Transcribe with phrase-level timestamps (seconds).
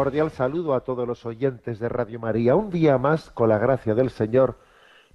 [0.00, 2.56] Cordial saludo a todos los oyentes de Radio María.
[2.56, 4.56] Un día más, con la gracia del Señor,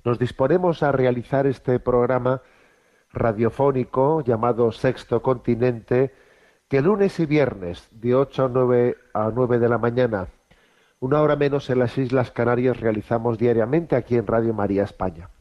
[0.04, 2.44] nos disponemos a realizar este programa
[3.12, 6.14] radiofónico llamado Sexto Continente,
[6.68, 10.28] que lunes y viernes, de 8 a 9, a 9 de la mañana,
[11.00, 15.32] una hora menos en las Islas Canarias, realizamos diariamente aquí en Radio María España.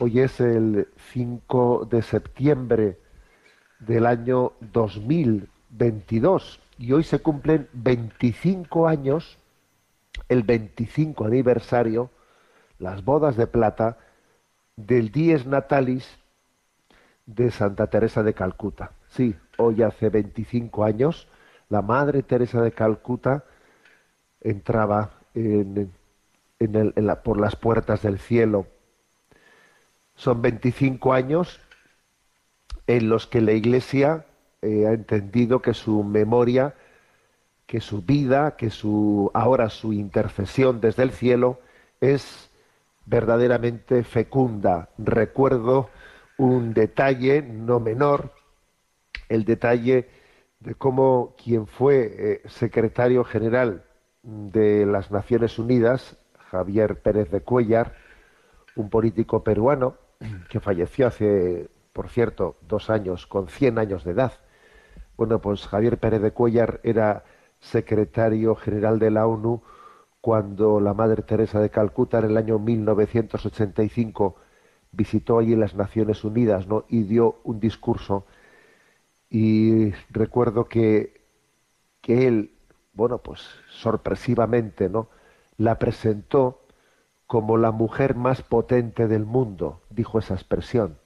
[0.00, 2.98] Hoy es el 5 de septiembre
[3.78, 9.38] del año 2022 y hoy se cumplen 25 años,
[10.28, 12.10] el 25 aniversario,
[12.78, 13.98] las bodas de plata
[14.76, 16.18] del Dies Natalis
[17.24, 18.92] de Santa Teresa de Calcuta.
[19.08, 21.28] Sí, hoy hace 25 años,
[21.68, 23.44] la Madre Teresa de Calcuta
[24.40, 25.90] entraba en,
[26.58, 28.66] en el, en la, por las puertas del cielo.
[30.14, 31.60] Son 25 años
[32.86, 34.25] en los que la Iglesia
[34.62, 36.74] eh, ha entendido que su memoria,
[37.66, 41.60] que su vida, que su ahora su intercesión desde el cielo
[42.00, 42.50] es
[43.06, 44.90] verdaderamente fecunda.
[44.98, 45.90] Recuerdo
[46.38, 48.32] un detalle no menor,
[49.28, 50.08] el detalle
[50.60, 53.84] de cómo quien fue eh, secretario general
[54.22, 56.16] de las Naciones Unidas,
[56.50, 57.94] Javier Pérez de Cuellar,
[58.74, 59.96] un político peruano
[60.48, 64.32] que falleció hace, por cierto, dos años, con 100 años de edad.
[65.16, 67.24] Bueno, pues Javier Pérez de Cuellar era
[67.60, 69.62] secretario general de la ONU
[70.20, 74.36] cuando la Madre Teresa de Calcuta en el año 1985
[74.92, 76.84] visitó allí las Naciones Unidas ¿no?
[76.88, 78.26] y dio un discurso
[79.30, 81.20] y recuerdo que,
[82.00, 82.54] que él,
[82.92, 83.40] bueno, pues
[83.70, 85.08] sorpresivamente, ¿no?
[85.56, 86.62] la presentó
[87.26, 90.98] como la mujer más potente del mundo, dijo esa expresión.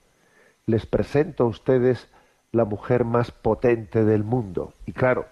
[0.67, 2.09] Les presento a ustedes
[2.53, 4.73] la mujer más potente del mundo.
[4.87, 5.27] Y claro,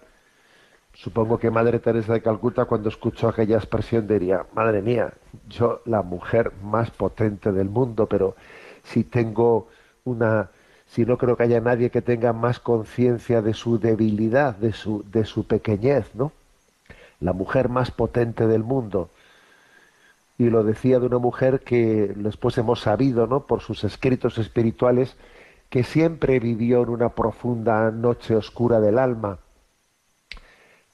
[0.94, 5.12] supongo que Madre Teresa de Calcuta cuando escuchó aquella expresión diría, madre mía,
[5.48, 8.36] yo la mujer más potente del mundo, pero
[8.84, 9.68] si tengo
[10.04, 10.50] una,
[10.86, 15.04] si no creo que haya nadie que tenga más conciencia de su debilidad, de su,
[15.10, 16.32] de su pequeñez, ¿no?
[17.20, 19.10] La mujer más potente del mundo.
[20.38, 23.44] Y lo decía de una mujer que después hemos sabido, ¿no?
[23.46, 25.16] Por sus escritos espirituales,
[25.70, 29.38] que siempre vivió en una profunda noche oscura del alma,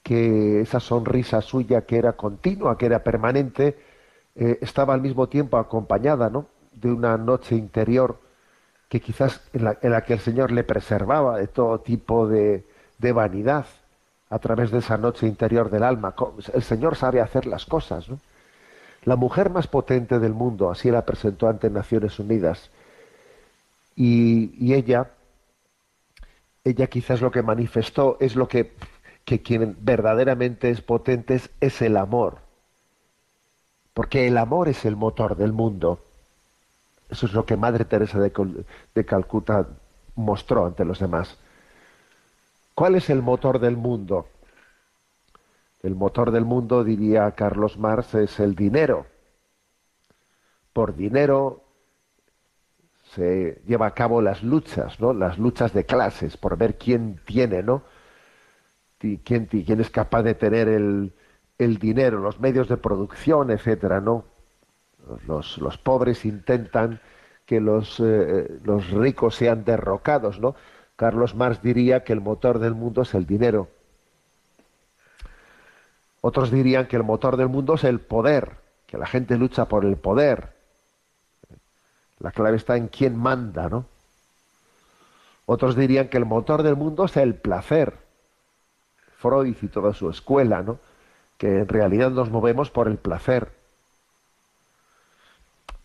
[0.03, 3.77] que esa sonrisa suya que era continua, que era permanente,
[4.35, 6.47] eh, estaba al mismo tiempo acompañada ¿no?
[6.73, 8.19] de una noche interior
[8.89, 12.65] que quizás en la, que el Señor le preservaba de todo tipo de,
[12.99, 13.65] de, vanidad
[14.29, 16.13] a través de esa noche interior del alma.
[16.53, 18.07] El Señor sabe hacer las cosas.
[19.03, 22.69] La mujer más potente del mundo, así la presentó ante Naciones Unidas.
[23.95, 25.11] Y, ella,
[26.63, 28.73] ella quizás lo que manifestó es lo que,
[29.23, 32.39] que quien verdaderamente es potente es, es, el amor.
[33.93, 36.03] Porque el amor es el motor del mundo.
[37.09, 39.67] Eso es lo que Madre Teresa de, de Calcuta
[40.15, 41.37] mostró ante los demás.
[42.73, 44.27] ¿Cuál es el motor del mundo?
[45.81, 49.05] El motor del mundo, diría Carlos Marx, es el dinero.
[50.73, 51.64] Por dinero
[53.15, 55.13] se lleva a cabo las luchas, ¿no?
[55.13, 57.83] Las luchas de clases por ver quién tiene, ¿no?
[58.99, 61.13] Quién, es capaz de tener el,
[61.57, 64.25] dinero, los medios de producción, etcétera, ¿no?
[65.27, 66.99] Los, los pobres intentan
[67.45, 70.55] que los, eh, los ricos sean derrocados, ¿no?
[70.95, 73.69] Carlos Marx diría que el motor del mundo es el dinero.
[76.21, 78.57] Otros dirían que el motor del mundo es el poder,
[78.87, 80.54] que la gente lucha por el poder.
[82.19, 83.85] La clave está en quién manda, ¿no?
[85.45, 87.97] Otros dirían que el motor del mundo es el placer.
[89.17, 90.79] Freud y toda su escuela, ¿no?
[91.37, 93.51] Que en realidad nos movemos por el placer.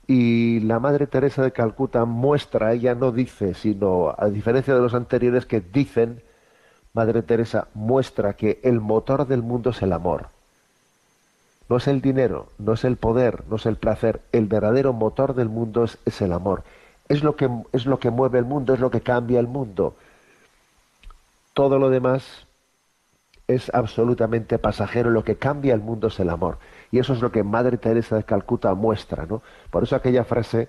[0.06, 4.94] Y la Madre Teresa de Calcuta muestra, ella no dice, sino a diferencia de los
[4.94, 6.22] anteriores que dicen,
[6.92, 10.30] Madre Teresa muestra que el motor del mundo es el amor.
[11.70, 14.20] No es el dinero, no es el poder, no es el placer.
[14.32, 16.64] El verdadero motor del mundo es, el amor.
[17.08, 19.94] Es lo, que, es lo que mueve el mundo, es lo que cambia el mundo.
[21.54, 22.48] Todo lo demás
[23.46, 25.10] es absolutamente pasajero.
[25.10, 26.58] Lo que cambia el mundo es el amor.
[26.90, 29.40] Y eso es lo que Madre Teresa de Calcuta muestra, ¿no?
[29.70, 30.68] Por eso aquella frase,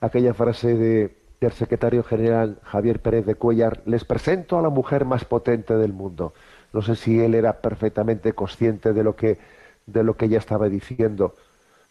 [0.00, 5.04] aquella frase de, del secretario general Javier Pérez de Cuellar, les presento a la mujer
[5.04, 6.32] más potente del mundo.
[6.72, 9.38] No sé si él era perfectamente consciente de lo que,
[9.86, 11.34] de lo que ella estaba diciendo,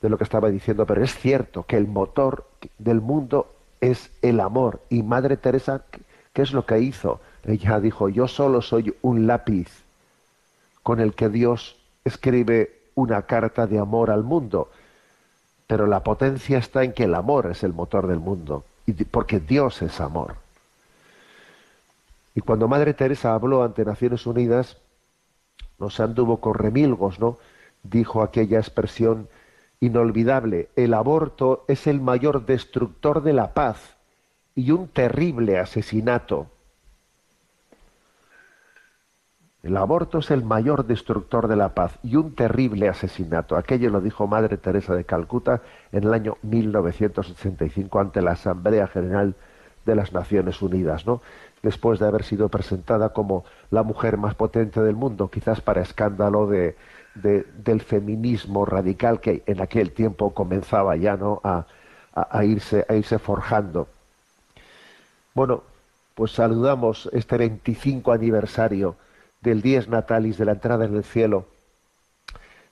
[0.01, 2.45] de lo que estaba diciendo, pero es cierto que el motor
[2.77, 4.81] del mundo es el amor.
[4.89, 5.83] Y Madre Teresa,
[6.33, 7.19] ¿qué es lo que hizo?
[7.45, 9.83] Ella dijo, yo solo soy un lápiz
[10.83, 14.69] con el que Dios escribe una carta de amor al mundo.
[15.67, 18.65] Pero la potencia está en que el amor es el motor del mundo,
[19.09, 20.35] porque Dios es amor.
[22.35, 24.77] Y cuando Madre Teresa habló ante Naciones Unidas,
[25.79, 27.37] no se anduvo con remilgos, ¿no?
[27.83, 29.27] Dijo aquella expresión
[29.79, 33.97] inolvidable, el aborto es el mayor destructor de la paz
[34.55, 36.47] y un terrible asesinato.
[39.63, 43.55] El aborto es el mayor destructor de la paz y un terrible asesinato.
[43.55, 45.61] Aquello lo dijo Madre Teresa de Calcuta
[45.91, 49.35] en el año 1985 ante la Asamblea General
[49.85, 51.21] de las Naciones Unidas, ¿no?
[51.61, 56.47] Después de haber sido presentada como la mujer más potente del mundo, quizás para escándalo
[56.47, 56.75] de,
[57.15, 61.41] del feminismo radical que en aquel tiempo comenzaba ya, ¿no?
[61.43, 61.65] A,
[62.13, 63.87] a irse, a irse forjando.
[65.33, 65.63] Bueno,
[66.15, 68.95] pues saludamos este 25 aniversario
[69.41, 71.47] del Dies Natalis, de la entrada en el cielo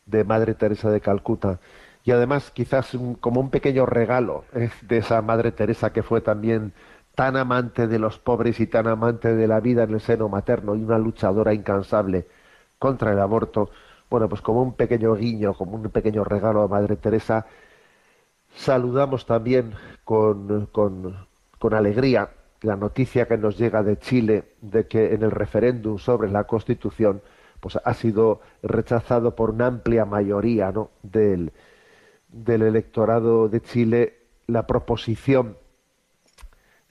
[0.06, 1.60] de Madre Teresa de Calcuta.
[2.04, 6.74] Y además quizás como un pequeño regalo eh, de esa Madre Teresa que fue también
[7.16, 10.76] tan amante de los pobres y tan amante de la vida en el seno materno
[10.76, 12.28] y una luchadora incansable
[12.78, 13.72] contra el aborto,
[14.10, 17.46] bueno, pues como un pequeño guiño, como un pequeño regalo a Madre Teresa,
[18.56, 19.74] saludamos también
[20.04, 25.98] con, con, alegría la noticia que nos llega de Chile de que en el referéndum
[25.98, 27.22] sobre la Constitución
[27.60, 30.90] pues ha sido rechazado por una amplia mayoría ¿no?
[31.04, 31.52] del,
[32.30, 34.18] del electorado de Chile
[34.48, 35.58] la proposición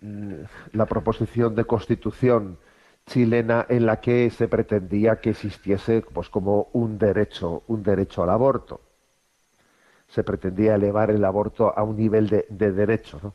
[0.01, 2.59] la proposición de constitución
[3.09, 8.31] chilena en la que se pretendía que existiese pues como un derecho un derecho al
[8.31, 8.81] aborto
[10.09, 13.35] se pretendía elevar el aborto a un nivel de, de derecho ¿no?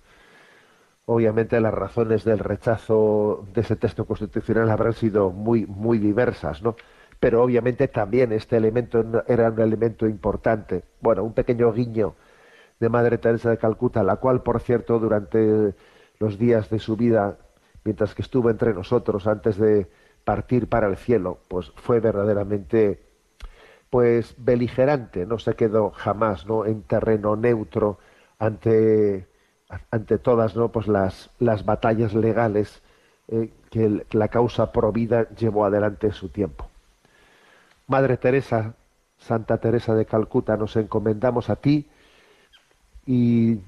[1.06, 6.76] Obviamente las razones del rechazo de ese texto constitucional habrán sido muy, muy diversas, ¿no?
[7.20, 10.84] Pero obviamente también este elemento era un elemento importante.
[11.02, 12.16] Bueno, un pequeño guiño
[12.80, 15.76] de Madre Teresa de Calcuta, la cual, por cierto, durante
[16.20, 17.38] los días de su vida,
[17.84, 19.88] mientras que estuvo entre nosotros antes de
[20.24, 23.04] partir para el cielo, pues fue verdaderamente
[23.90, 26.66] pues beligerante, no se quedó jamás, ¿no?
[26.66, 28.00] en terreno neutro
[28.40, 29.28] ante
[29.92, 30.70] ante todas ¿no?
[30.70, 32.82] pues las, las batallas legales
[33.28, 36.70] eh, que la causa provida llevó adelante en su tiempo.
[37.88, 38.76] Madre Teresa,
[39.18, 41.88] Santa Teresa de Calcuta, nos encomendamos a ti
[43.06, 43.60] y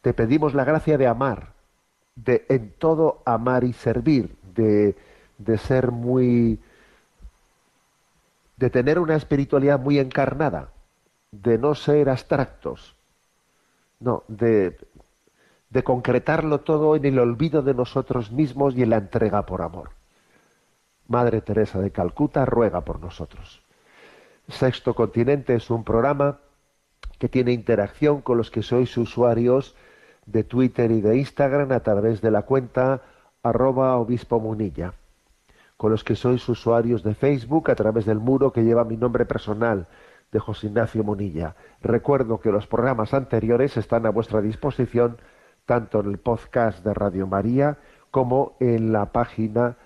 [0.00, 1.53] te pedimos la gracia de amar,
[2.16, 4.96] de en todo amar y servir, de,
[5.38, 6.60] de ser muy,
[8.56, 10.70] de tener una espiritualidad muy encarnada,
[11.32, 12.94] de no ser abstractos,
[14.00, 14.76] no, de
[15.74, 19.90] de concretarlo todo en el olvido de nosotros mismos y en la entrega por amor.
[21.08, 23.60] Madre Teresa de Calcuta ruega por nosotros.
[24.48, 26.38] Sexto Continente es un programa
[27.18, 29.74] que tiene interacción con los que sois usuarios
[30.26, 33.00] de Twitter y de Instagram a través de la cuenta
[33.42, 34.94] arroba obispo munilla,
[35.76, 39.26] con los que sois usuarios de Facebook a través del muro que lleva mi nombre
[39.26, 39.86] personal
[40.32, 41.54] de José Ignacio Munilla.
[41.80, 45.18] Recuerdo que los programas anteriores están a vuestra disposición
[45.66, 47.78] tanto en el podcast de Radio María
[48.10, 49.76] como en la página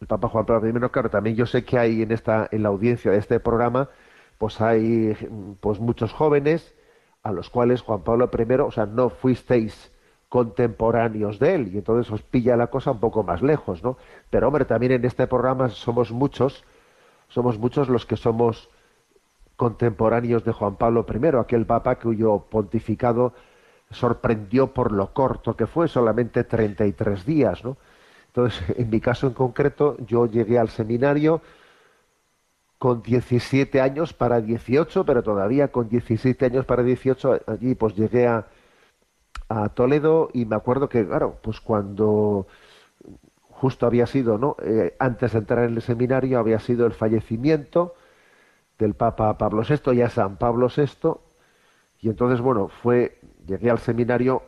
[0.00, 2.68] El Papa Juan Pablo I, claro, también yo sé que hay en esta, en la
[2.68, 3.88] audiencia de este programa,
[4.38, 5.16] pues hay
[5.60, 6.74] pues muchos jóvenes,
[7.22, 9.92] a los cuales Juan Pablo I, o sea, no fuisteis
[10.28, 13.96] contemporáneos de él, y entonces os pilla la cosa un poco más lejos, ¿no?
[14.30, 16.64] Pero hombre, también en este programa somos muchos,
[17.28, 18.70] somos muchos los que somos
[19.56, 23.32] contemporáneos de Juan Pablo I, aquel papa cuyo pontificado
[23.90, 27.76] sorprendió por lo corto que fue, solamente 33 días, ¿no?
[28.28, 31.40] Entonces, en mi caso en concreto, yo llegué al seminario
[32.78, 38.26] con 17 años para 18, pero todavía con 17 años para 18, allí pues llegué
[38.26, 38.46] a,
[39.74, 42.46] Toledo y me acuerdo que, claro, pues cuando
[43.40, 44.56] justo había sido, ¿no?
[44.62, 47.94] Eh, antes de entrar en el seminario había sido el fallecimiento
[48.78, 51.14] del Papa Pablo VI, ya San Pablo VI,
[52.00, 53.18] y entonces, bueno, fue,
[53.48, 54.42] llegué al seminario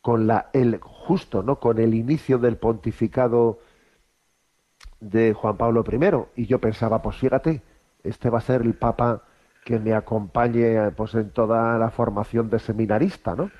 [0.00, 1.60] con la, el, justo, ¿no?
[1.60, 3.60] Con el inicio del pontificado
[5.00, 7.62] de Juan Pablo I, y yo pensaba, pues fíjate,
[8.02, 9.22] este va a ser el Papa
[9.64, 13.50] que me acompañe pues en toda la formación de seminarista, ¿no?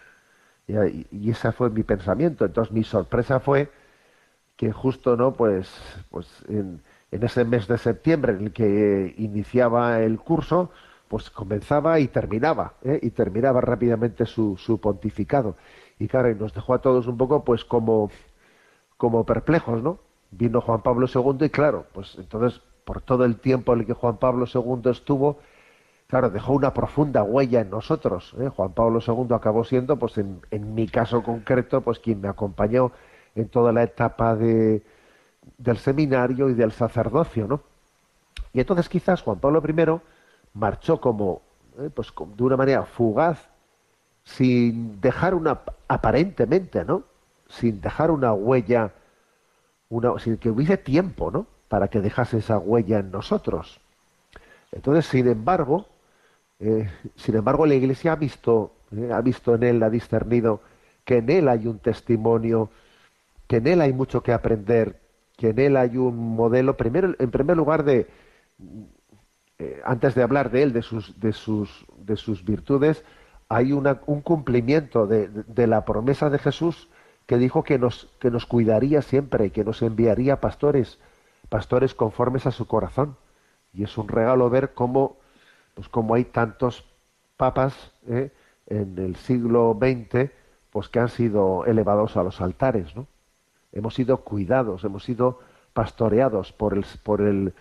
[0.66, 2.44] Y, ese fue mi pensamiento.
[2.44, 3.70] Entonces mi sorpresa fue
[4.56, 5.32] que justo, ¿no?
[5.34, 5.70] Pues,
[6.10, 10.70] pues en, ese mes de septiembre en el que iniciaba el curso,
[11.12, 12.98] pues comenzaba y terminaba, ¿eh?
[13.02, 15.56] y terminaba rápidamente su, su pontificado.
[15.98, 18.10] Y claro, y nos dejó a todos un poco pues como,
[18.96, 19.98] como perplejos, ¿no?
[20.30, 23.92] Vino Juan Pablo II y claro, pues entonces por todo el tiempo en el que
[23.92, 25.38] Juan Pablo II estuvo,
[26.06, 28.34] claro, dejó una profunda huella en nosotros.
[28.40, 28.48] ¿eh?
[28.48, 32.90] Juan Pablo II acabó siendo, pues en, en, mi caso concreto, pues quien me acompañó
[33.34, 34.82] en toda la etapa de,
[35.58, 37.60] del seminario y del sacerdocio, ¿no?
[38.54, 40.00] Y entonces quizás Juan Pablo I
[40.54, 41.42] marchó como,
[41.78, 41.90] ¿eh?
[41.94, 43.48] pues de una manera fugaz
[44.24, 47.04] sin dejar una, aparentemente, ¿no?
[47.48, 48.92] Sin dejar una huella,
[49.88, 51.46] una, sin que hubiese tiempo, ¿no?
[51.68, 53.80] Para que dejase esa huella en nosotros.
[54.70, 55.86] Entonces, sin embargo,
[56.60, 60.60] eh, sin embargo, la Iglesia ha visto, eh, ha visto en él, ha discernido
[61.04, 62.70] que en él hay un testimonio,
[63.48, 65.00] que en él hay mucho que aprender,
[65.36, 68.06] que en él hay un modelo, primero, en primer lugar, de,
[69.62, 73.04] eh, antes de hablar de él, de sus, de sus, de sus virtudes,
[73.48, 76.88] hay un cumplimiento de, la promesa de Jesús
[77.26, 80.98] que dijo que nos, que nos cuidaría siempre y que nos enviaría pastores,
[81.48, 83.16] pastores conformes a su corazón.
[83.72, 85.18] Y es un regalo ver cómo,
[85.74, 86.84] pues cómo hay tantos
[87.36, 88.32] papas ¿eh?
[88.66, 90.30] en el siglo XX
[90.70, 93.06] pues que han sido elevados a los altares, ¿no?
[93.70, 95.38] Hemos sido cuidados, hemos sido
[95.72, 97.54] pastoreados por el, por el,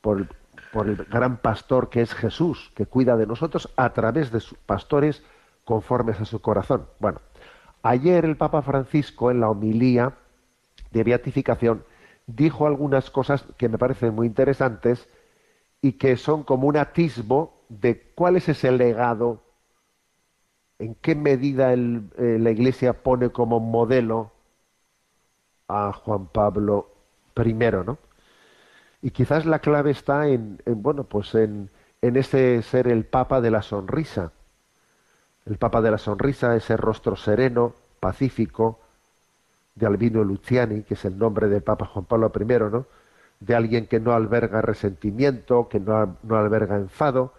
[0.00, 0.28] por el
[0.72, 4.58] por el gran pastor que es Jesús, que cuida de nosotros a través de sus
[4.58, 5.22] pastores
[5.64, 6.86] conformes a su corazón.
[6.98, 7.20] Bueno,
[7.82, 10.14] ayer el Papa Francisco en la homilía
[10.90, 11.84] de beatificación
[12.26, 15.08] dijo algunas cosas que me parecen muy interesantes
[15.82, 19.42] y que son como un atisbo de cuál es ese legado,
[20.78, 21.78] en qué medida eh,
[22.40, 24.32] la Iglesia pone como modelo
[25.68, 26.90] a Juan Pablo
[27.36, 27.98] I, ¿no?
[29.04, 31.68] Y quizás la clave está en, bueno, pues en,
[32.00, 34.32] en ese ser el Papa de la sonrisa.
[35.44, 38.80] El Papa de la sonrisa, ese rostro sereno, pacífico,
[39.74, 42.86] de Albino Luciani, que es el nombre del Papa Juan Pablo I, ¿no?
[43.40, 47.34] De alguien que no alberga resentimiento, que no, no alberga enfado,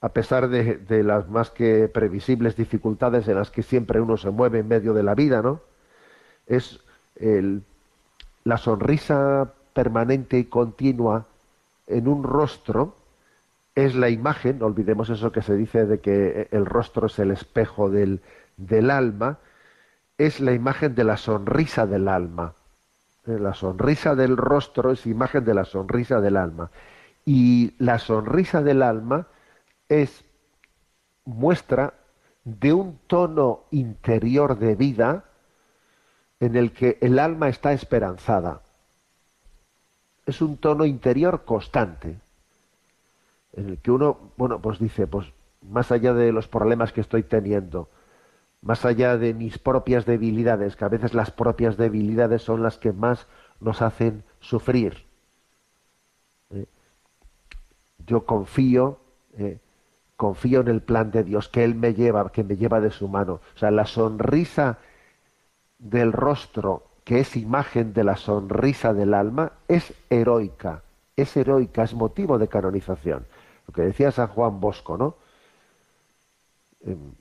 [0.00, 4.30] a pesar de, de, las más que previsibles dificultades en las que siempre uno se
[4.30, 5.60] mueve en medio de la vida, ¿no?
[6.48, 6.80] Es
[7.14, 7.62] el,
[8.42, 11.26] la sonrisa permanente y continua
[11.86, 12.96] en un rostro
[13.74, 17.90] es la imagen, olvidemos eso que se dice de que el rostro es el espejo
[17.90, 18.22] del,
[18.56, 19.36] del alma,
[20.16, 22.54] es la imagen de la sonrisa del alma.
[23.26, 26.70] Eh, la sonrisa del rostro es imagen de la sonrisa del alma.
[27.26, 29.26] Y la sonrisa del alma
[29.90, 30.24] es
[31.26, 31.92] muestra
[32.44, 35.24] de un tono interior de vida
[36.40, 38.62] en el que el alma está esperanzada
[40.26, 42.18] es un tono interior constante,
[43.52, 47.22] en el que uno, bueno, pues dice, pues más allá de los problemas que estoy
[47.22, 47.88] teniendo,
[48.60, 52.92] más allá de mis propias debilidades, que a veces las propias debilidades son las que
[52.92, 53.26] más
[53.60, 55.06] nos hacen sufrir.
[56.50, 56.66] ¿eh?
[58.04, 58.98] Yo confío,
[59.38, 59.60] ¿eh?
[60.16, 63.06] confío en el plan de Dios, que Él me lleva, que me lleva de su
[63.06, 63.40] mano.
[63.54, 64.78] O sea, la sonrisa
[65.78, 70.82] del rostro que es imagen de la sonrisa del alma, es heroica,
[71.14, 73.26] es heroica, es motivo de canonización.
[73.68, 75.14] Lo que decía San Juan Bosco, ¿no?
[76.84, 77.12] Em,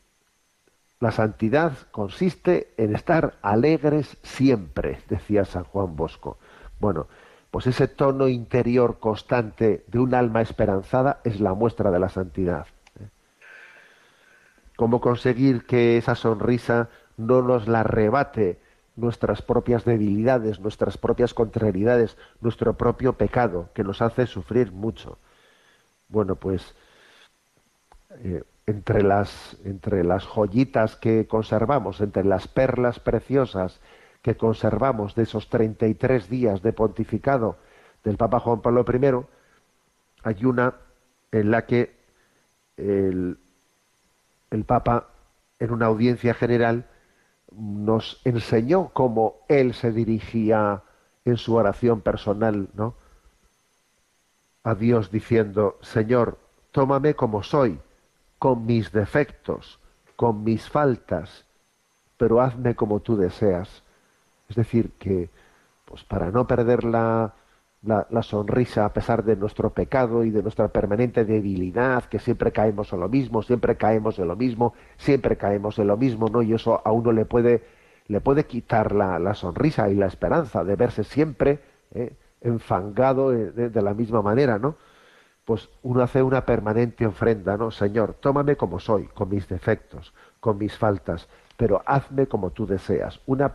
[0.99, 6.39] la santidad consiste en estar alegres siempre, decía San Juan Bosco.
[6.79, 7.05] Bueno,
[7.51, 12.65] pues ese tono interior constante de un alma esperanzada es la muestra de la santidad.
[12.99, 13.07] ¿eh?
[14.75, 18.64] cómo conseguir que esa sonrisa no nos la arrebate
[18.95, 25.17] nuestras propias debilidades, nuestras propias contrariedades, nuestro propio pecado, que nos hace sufrir mucho.
[26.07, 26.75] Bueno, pues
[28.23, 33.79] eh, entre, las, entre las joyitas que conservamos, entre las perlas preciosas
[34.21, 37.57] que conservamos de esos 33 días de pontificado
[38.03, 39.25] del Papa Juan Pablo I,
[40.23, 40.75] hay una
[41.31, 41.95] en la que
[42.77, 43.37] el,
[44.51, 45.09] el Papa,
[45.59, 46.85] en una audiencia general,
[47.51, 50.83] nos enseñó cómo él se dirigía
[51.23, 52.95] en su oración personal, ¿no?
[54.63, 56.37] A Dios diciendo, Señor,
[56.71, 57.79] tómame como soy,
[58.39, 59.79] con mis defectos,
[60.15, 61.45] con mis faltas,
[62.17, 63.83] pero hazme como tú deseas.
[64.49, 65.29] Es decir, que
[65.85, 67.33] pues para no perder la,
[67.85, 72.91] la, sonrisa a pesar de nuestro pecado y de nuestra permanente debilidad, que siempre caemos
[72.93, 76.41] en lo mismo, siempre caemos en lo mismo, siempre caemos en lo mismo, ¿no?
[76.41, 77.63] Y eso a uno le puede,
[78.07, 81.59] le puede quitar la, sonrisa y la esperanza de verse siempre
[81.93, 82.13] ¿eh?
[82.41, 84.75] enfangado de, de, la misma manera, ¿no?
[85.45, 87.69] Pues uno hace una permanente ofrenda, ¿no?
[87.69, 93.19] Señor, tómame como soy, con mis defectos, con mis faltas, pero hazme como tú deseas.
[93.27, 93.53] Una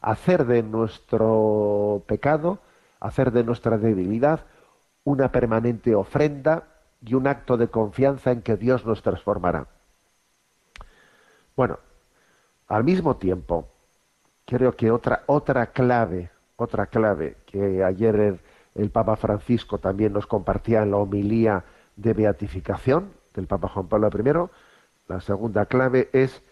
[0.00, 2.58] hacer de nuestro pecado
[3.00, 4.46] hacer de nuestra debilidad
[5.04, 6.64] una permanente ofrenda
[7.04, 9.66] y un acto de confianza en que Dios nos transformará.
[11.56, 11.78] Bueno,
[12.68, 13.68] al mismo tiempo,
[14.44, 18.40] creo que otra, otra clave, otra clave que ayer el,
[18.74, 21.64] el Papa Francisco también nos compartía en la homilía
[21.96, 24.50] de beatificación del Papa Juan Pablo I,
[25.08, 26.42] la segunda clave es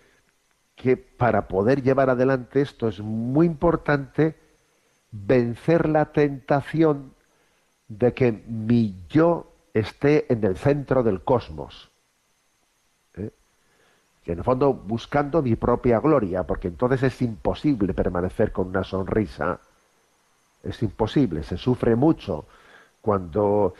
[0.74, 4.36] que para poder llevar adelante esto es muy importante
[5.10, 7.14] vencer la tentación
[7.88, 11.90] de que mi yo esté en el centro del cosmos.
[13.14, 13.30] ¿eh?
[14.26, 19.60] En el fondo buscando mi propia gloria, porque entonces es imposible permanecer con una sonrisa.
[20.62, 22.46] Es imposible, se sufre mucho
[23.00, 23.74] cuando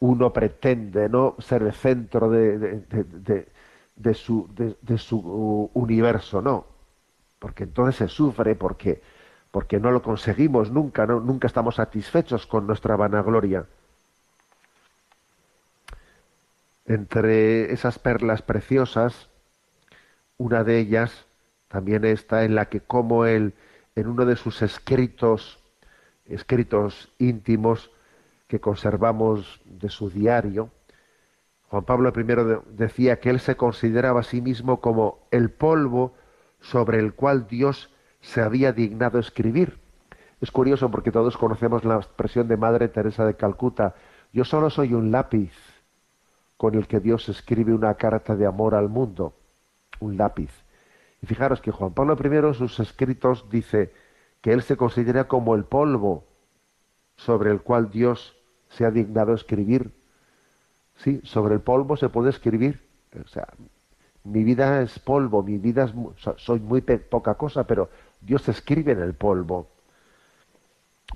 [0.00, 2.84] uno pretende no ser el centro de,
[3.96, 4.14] de,
[4.98, 6.66] su universo, no.
[7.38, 9.00] Porque entonces se sufre porque
[9.50, 11.20] porque no lo conseguimos nunca, ¿no?
[11.20, 13.66] nunca estamos satisfechos con nuestra vanagloria.
[16.84, 19.28] Entre esas perlas preciosas,
[20.38, 21.26] una de ellas
[21.68, 23.54] también está en la que como él,
[23.96, 25.58] en uno de sus escritos,
[26.26, 27.90] escritos íntimos
[28.46, 30.70] que conservamos de su diario,
[31.68, 36.14] Juan Pablo I decía que él se consideraba a sí mismo como el polvo
[36.60, 37.90] sobre el cual Dios
[38.26, 39.78] se había dignado escribir.
[40.40, 43.94] Es curioso porque todos conocemos la expresión de Madre Teresa de Calcuta,
[44.32, 45.52] yo solo soy un lápiz
[46.56, 49.34] con el que Dios escribe una carta de amor al mundo,
[50.00, 50.50] un lápiz.
[51.22, 53.92] Y fijaros que Juan Pablo I en sus escritos dice
[54.40, 56.24] que él se considera como el polvo
[57.16, 58.36] sobre el cual Dios
[58.68, 59.92] se ha dignado escribir.
[60.96, 62.86] Sí, sobre el polvo se puede escribir.
[63.24, 63.46] O sea,
[64.26, 65.94] mi vida es polvo, mi vida es,
[66.36, 67.88] soy muy poca cosa, pero
[68.20, 69.68] Dios escribe en el polvo.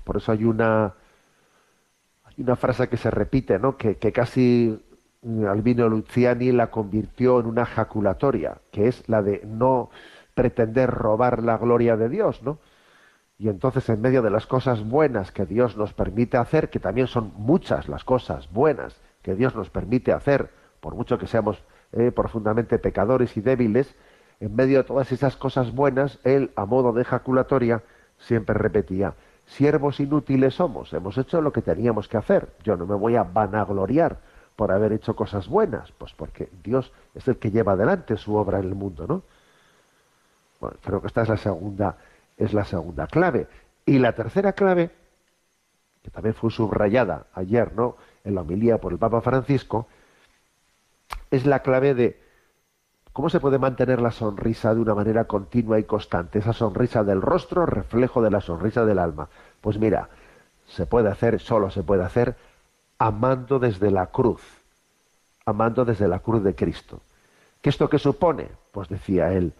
[0.03, 0.93] Por eso hay una,
[2.23, 3.77] hay una frase que se repite, ¿no?
[3.77, 4.81] que, que casi
[5.21, 9.89] mm, Albino Luciani la convirtió en una jaculatoria, que es la de no
[10.33, 12.59] pretender robar la gloria de Dios, ¿no?
[13.37, 17.07] Y entonces en medio de las cosas buenas que Dios nos permite hacer, que también
[17.07, 22.11] son muchas las cosas buenas que Dios nos permite hacer, por mucho que seamos eh,
[22.11, 23.95] profundamente pecadores y débiles,
[24.41, 27.83] en medio de todas esas cosas buenas, él, a modo de ejaculatoria,
[28.17, 29.13] siempre repetía,
[29.45, 33.23] siervos inútiles somos, hemos hecho lo que teníamos que hacer, yo no me voy a
[33.23, 34.17] vanagloriar
[34.55, 38.59] por haber hecho cosas buenas, pues porque Dios es el que lleva adelante su obra
[38.59, 39.21] en el mundo, ¿no?
[40.59, 41.97] Bueno, creo que esta es la segunda,
[42.37, 43.47] es la segunda clave.
[43.85, 44.91] Y la tercera clave,
[46.03, 47.95] que también fue subrayada ayer, ¿no?
[48.23, 49.87] En la homilía por el Papa Francisco,
[51.31, 52.30] es la clave de
[53.13, 56.39] ¿Cómo se puede mantener la sonrisa de una manera continua y constante?
[56.39, 59.27] Esa sonrisa del rostro, reflejo de la sonrisa del alma.
[59.59, 60.09] Pues mira,
[60.67, 62.37] se puede hacer, solo se puede hacer,
[62.97, 64.41] amando desde la cruz,
[65.45, 67.01] amando desde la cruz de Cristo.
[67.61, 68.47] ¿Qué esto qué supone?
[68.71, 69.53] Pues decía él,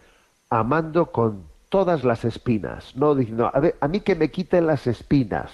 [0.48, 4.86] amando con todas las espinas, no diciendo, a, ver, a mí que me quiten las
[4.86, 5.50] espinas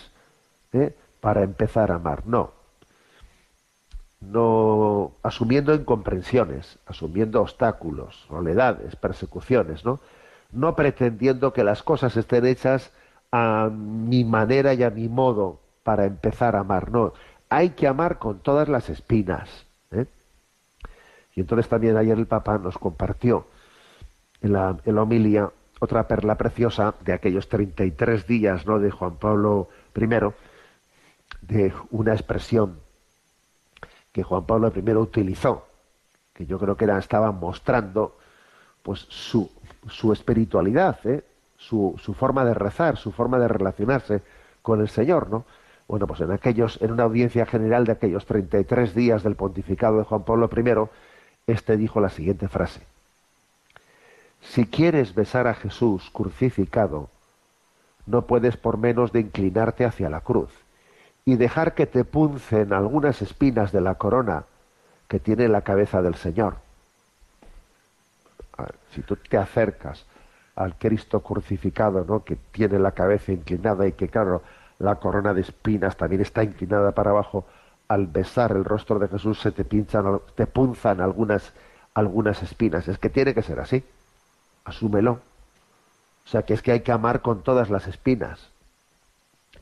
[0.73, 0.95] ¿eh?
[1.21, 2.53] para empezar a amar, no,
[4.21, 10.01] no asumiendo incomprensiones, asumiendo obstáculos, soledades, persecuciones, ¿no?
[10.51, 12.93] No pretendiendo que las cosas estén hechas
[13.31, 17.13] a mi manera y a mi modo para empezar a amar, no.
[17.49, 19.67] Hay que amar con todas las espinas.
[19.91, 20.07] ¿eh?
[21.35, 23.47] Y entonces también ayer el Papa nos compartió
[24.43, 25.51] en la, en la homilía
[25.81, 28.79] otra perla preciosa de aquellos 33 días ¿no?
[28.79, 30.09] de Juan Pablo I,
[31.43, 32.81] de una expresión
[34.19, 35.65] que Juan Pablo I utilizó,
[36.35, 38.17] que yo creo que era, estaba mostrando
[38.83, 39.49] pues su,
[39.89, 41.23] su espiritualidad, ¿eh?
[41.57, 44.23] su, su forma de rezar, su forma de relacionarse
[44.61, 45.45] con el Señor, ¿no?
[45.87, 50.05] Bueno, pues en aquellos, en una audiencia general de aquellos 33 días del pontificado de
[50.05, 50.89] Juan Pablo I,
[51.47, 52.81] este dijo la siguiente frase.
[54.41, 57.09] Si quieres besar a Jesús crucificado,
[58.07, 60.51] no puedes por menos de inclinarte hacia la cruz
[61.29, 64.45] y dejar que te puncen algunas espinas de la corona
[65.09, 66.55] que tiene la cabeza del Señor.
[68.95, 70.07] si tú te acercas
[70.57, 72.25] al Cristo crucificado, ¿no?
[72.25, 74.43] que tiene la cabeza inclinada y que, claro,
[74.79, 77.45] la corona de espinas también está inclinada para abajo,
[77.89, 81.53] al besar el rostro de Jesús se te pinchan, te punzan algunas,
[81.93, 82.89] algunas espinas.
[82.89, 83.85] Es que tiene que ser así.
[84.65, 85.21] Asúmelo.
[86.25, 88.49] O sea que es que hay que amar con todas las espinas.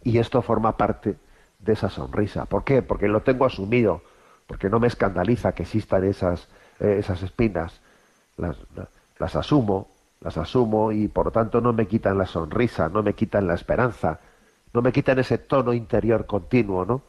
[0.05, 1.17] Y esto forma parte
[1.59, 2.45] de esa sonrisa.
[2.47, 2.83] ¿Por qué?
[2.83, 4.03] Porque lo tengo asumido,
[4.47, 6.49] porque no me escandaliza que existan esas,
[6.81, 7.81] eh, esas espinas.
[8.37, 8.57] Las,
[9.19, 9.89] las asumo,
[10.21, 13.55] las asumo y por lo tanto no me quitan la sonrisa, no me quitan la
[13.55, 14.21] esperanza,
[14.73, 17.03] no me quitan ese tono interior continuo, ¿no?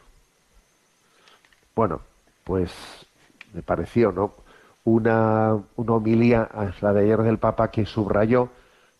[1.75, 2.01] Bueno,
[2.43, 2.71] pues
[3.53, 4.33] me pareció, ¿no?
[4.85, 6.49] Una, una homilía,
[6.81, 8.49] la de ayer del Papa, que subrayó,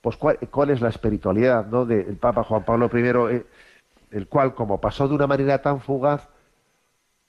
[0.01, 1.85] pues cuál, cuál es la espiritualidad, ¿no?
[1.85, 3.45] Del Papa Juan Pablo I, eh,
[4.11, 6.29] el cual, como pasó de una manera tan fugaz,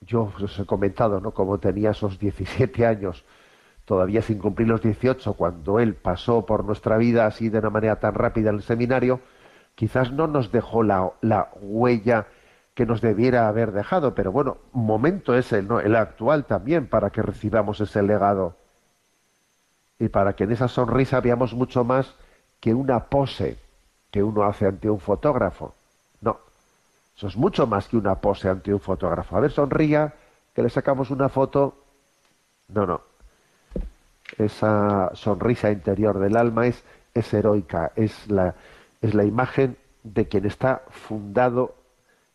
[0.01, 1.33] yo os he comentado, ¿no?
[1.33, 3.25] Como tenía esos 17 años,
[3.85, 7.99] todavía sin cumplir los 18, cuando él pasó por nuestra vida así de una manera
[7.99, 9.21] tan rápida en el seminario,
[9.75, 12.27] quizás no nos dejó la, la huella
[12.75, 15.81] que nos debiera haber dejado, pero bueno, momento es el, ¿no?
[15.81, 18.57] el actual también para que recibamos ese legado
[19.99, 22.15] y para que en esa sonrisa veamos mucho más
[22.61, 23.59] que una pose
[24.11, 25.75] que uno hace ante un fotógrafo.
[27.19, 29.37] Eso es mucho más que una pose ante un fotógrafo.
[29.37, 30.15] A ver, sonría,
[30.55, 31.75] que le sacamos una foto.
[32.69, 33.01] No, no.
[34.39, 38.55] Esa sonrisa interior del alma es, es heroica, es la,
[39.03, 41.75] es la imagen de quien está fundado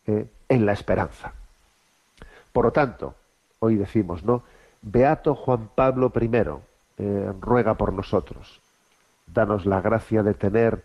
[0.05, 1.31] eh, en la esperanza.
[2.51, 3.15] Por lo tanto,
[3.59, 4.43] hoy decimos, ¿no?
[4.81, 6.29] Beato Juan Pablo I,
[6.97, 8.59] eh, ruega por nosotros.
[9.27, 10.83] Danos la gracia de tener,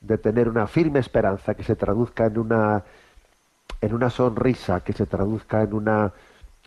[0.00, 2.84] de tener una firme esperanza que se traduzca en una,
[3.82, 6.12] en una sonrisa, que se traduzca en, una,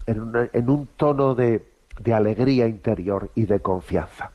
[0.05, 1.65] en, en un tono de,
[1.99, 4.31] de alegría interior y de confianza.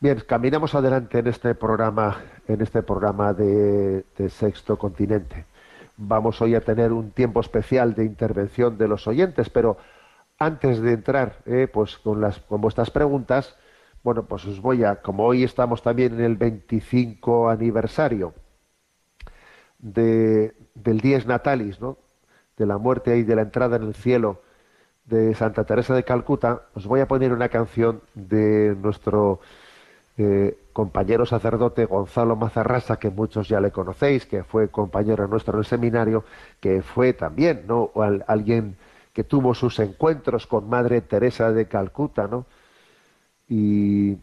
[0.00, 5.44] Bien, caminamos adelante en este programa, en este programa de, Sexto Continente.
[5.96, 9.76] Vamos hoy a tener un tiempo especial de intervención de los oyentes, pero
[10.38, 13.54] antes de entrar, eh, pues con las, con vuestras preguntas,
[14.02, 18.34] bueno, pues os voy a, como hoy estamos también en el 25 aniversario
[19.82, 21.98] de, del Dies Natalis, ¿no?
[22.56, 24.40] De la muerte y de la entrada en el cielo
[25.04, 29.40] de Santa Teresa de Calcuta, os voy a poner una canción de nuestro
[30.16, 35.58] eh, compañero sacerdote Gonzalo Mazarrasa, que muchos ya le conocéis, que fue compañero nuestro en
[35.60, 36.24] el seminario,
[36.60, 37.90] que fue también ¿no?
[38.26, 38.76] alguien
[39.12, 42.46] que tuvo sus encuentros con Madre Teresa de Calcuta, ¿no?
[43.48, 44.16] Y,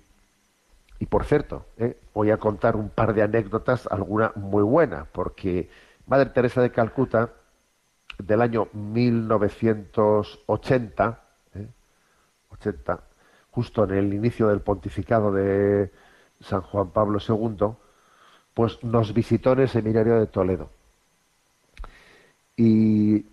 [0.99, 1.97] y por cierto, ¿eh?
[2.13, 5.69] voy a contar un par de anécdotas, alguna muy buena, porque
[6.07, 7.29] Madre Teresa de Calcuta,
[8.17, 11.21] del año 1980,
[12.49, 12.97] 80, ¿eh?
[13.51, 15.89] justo en el inicio del pontificado de
[16.41, 17.67] San Juan Pablo II,
[18.53, 20.69] pues nos visitó en el seminario de Toledo.
[22.57, 23.25] Y,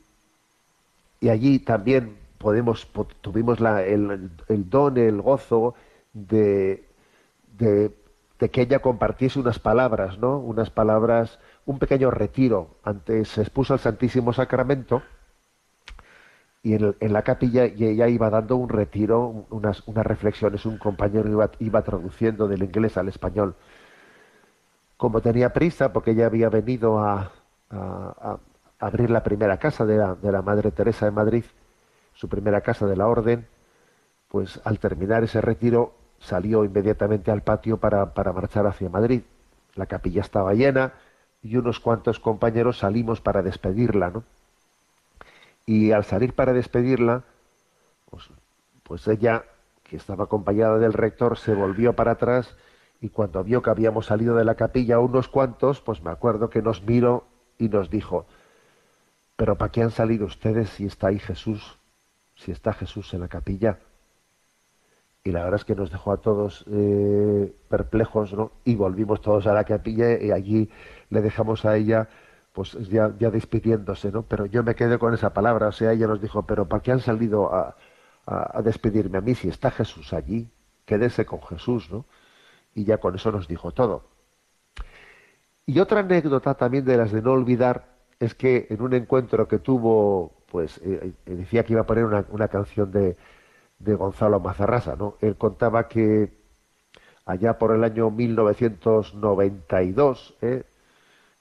[1.29, 2.89] allí también podemos,
[3.21, 4.31] tuvimos el,
[4.71, 5.75] don, el gozo
[6.13, 6.86] de,
[7.59, 7.93] de,
[8.51, 10.39] que ella compartiese unas palabras, ¿no?
[10.39, 12.77] Unas palabras, un pequeño retiro.
[12.83, 15.03] Antes se expuso al Santísimo Sacramento
[16.63, 22.49] y en, la capilla ella iba dando un retiro, unas, reflexiones, un compañero iba, traduciendo
[22.49, 23.55] del inglés al español.
[24.97, 27.31] Como tenía prisa, porque ella había venido a,
[28.79, 31.45] abrir la primera casa de la, de la, Madre Teresa de Madrid,
[32.15, 33.47] su primera casa de la Orden,
[34.29, 35.95] pues al terminar ese retiro
[36.27, 39.23] salió inmediatamente al patio para, para marchar hacia Madrid.
[39.75, 40.93] La capilla estaba llena
[41.43, 44.25] y unos cuantos compañeros salimos para despedirla, ¿no?
[45.67, 47.25] y al salir para despedirla,
[48.09, 48.29] pues,
[48.85, 49.45] pues, ella,
[49.83, 52.57] que estaba acompañada del rector, se volvió para atrás
[53.01, 56.63] y cuando vio que habíamos salido de la capilla unos cuantos, pues me acuerdo que
[56.63, 57.27] nos miró
[57.59, 58.27] y nos dijo,
[59.37, 61.79] pero ¿para qué han salido ustedes si está ahí Jesús?
[62.37, 63.79] si está Jesús en la capilla.
[65.27, 68.53] Y la verdad es que nos dejó a todos eh, perplejos, ¿no?
[68.65, 70.71] Y volvimos todos a la capilla y allí
[71.11, 72.09] le dejamos a ella,
[72.53, 74.23] pues ya, ya despidiéndose, ¿no?
[74.23, 76.93] Pero yo me quedé con esa palabra, o sea, ella nos dijo, pero ¿para qué
[76.93, 77.75] han salido a,
[78.25, 80.49] a, despedirme a mí si está Jesús allí?
[80.85, 82.05] Quédese con Jesús, ¿no?
[82.73, 84.05] Y ya con eso nos dijo todo.
[85.67, 89.59] Y otra anécdota también de las de no olvidar es que en un encuentro que
[89.59, 93.17] tuvo, pues eh, eh, decía que iba a poner una, una canción de,
[93.79, 95.15] de, Gonzalo Mazarrasa, ¿no?
[95.21, 96.37] Él contaba que
[97.25, 100.65] allá por el año 1992, ¿eh?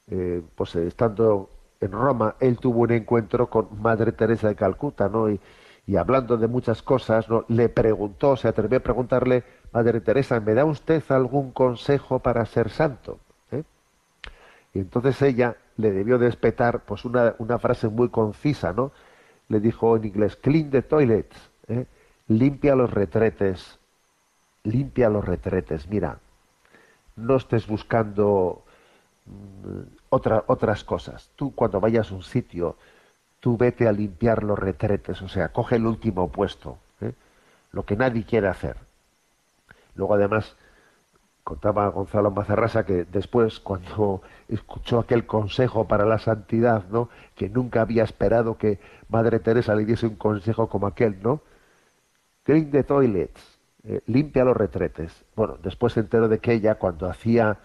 [0.08, 1.50] eh, pues estando
[1.82, 5.30] en Roma, él tuvo un encuentro con Madre Teresa de Calcuta, ¿no?
[5.30, 5.40] Y,
[5.88, 7.46] y hablando de muchas cosas, ¿no?
[7.48, 12.70] le preguntó, se atrevió a preguntarle, Madre Teresa, ¿me da usted algún consejo para ser
[12.70, 13.20] santo?
[13.52, 13.64] ¿Eh?
[14.74, 18.92] Y entonces ella le debió despetar pues una, una, frase muy concisa, ¿no?
[19.48, 21.86] Le dijo en inglés, clean the toilets, ¿eh?
[22.28, 23.80] Limpia los retretes,
[24.64, 26.20] limpia los retretes, mira,
[27.16, 28.64] no estés buscando
[29.26, 31.32] mm, otra, otras cosas.
[31.36, 32.78] Tú cuando vayas a un sitio,
[33.40, 37.14] tú vete a limpiar los retretes, o sea, coge el último puesto, ¿eh?
[37.72, 38.78] lo que nadie quiere hacer.
[39.96, 40.56] Luego además
[41.44, 47.10] contaba Gonzalo Mazarrasa que después cuando escuchó aquel consejo para la santidad, ¿no?
[47.36, 51.42] que nunca había esperado que Madre Teresa le diese un consejo como aquel, ¿no?
[52.46, 55.26] Clean the toilets, eh, limpia los retretes.
[55.36, 57.60] Bueno, después se enteró de que ella cuando hacía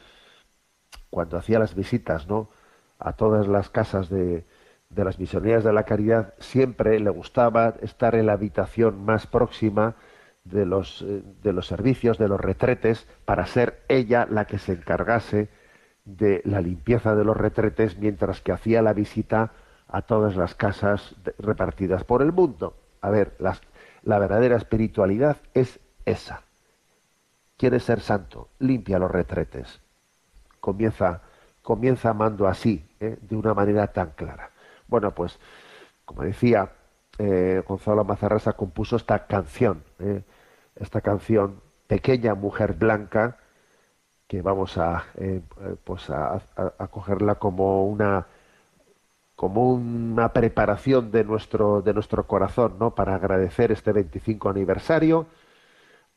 [1.10, 2.48] cuando hacía las visitas, ¿no?
[2.98, 4.44] a todas las casas de,
[4.90, 9.94] de las misioneras de la caridad, siempre le gustaba estar en la habitación más próxima
[10.44, 14.72] de los, eh, de los servicios, de los retretes, para ser ella la que se
[14.72, 15.48] encargase
[16.04, 19.52] de la limpieza de los retretes mientras que hacía la visita
[19.88, 22.76] a todas las casas repartidas por el mundo.
[23.00, 23.60] A ver, las,
[24.02, 26.42] la verdadera espiritualidad es esa.
[27.56, 28.48] ¿Quieres ser santo?
[28.58, 29.80] Limpia los retretes.
[30.60, 31.22] Comienza,
[31.62, 33.18] comienza amando así, ¿eh?
[33.20, 34.50] de una manera tan clara.
[34.88, 35.38] Bueno, pues,
[36.04, 36.70] como decía,
[37.18, 40.22] eh, Gonzalo Mazarrasa compuso esta canción, ¿eh?
[40.76, 43.36] esta canción Pequeña Mujer Blanca,
[44.26, 45.06] que vamos a,
[45.82, 46.40] pues a,
[46.90, 48.26] cogerla como una
[49.40, 52.94] como una preparación de nuestro de nuestro corazón, ¿no?
[52.94, 55.28] Para agradecer este 25 aniversario,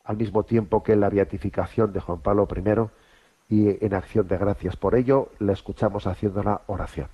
[0.04, 4.76] al mismo tiempo que la beatificación de Juan Pablo I y en acción de gracias
[4.76, 7.08] por ello, la escuchamos haciendo la oración.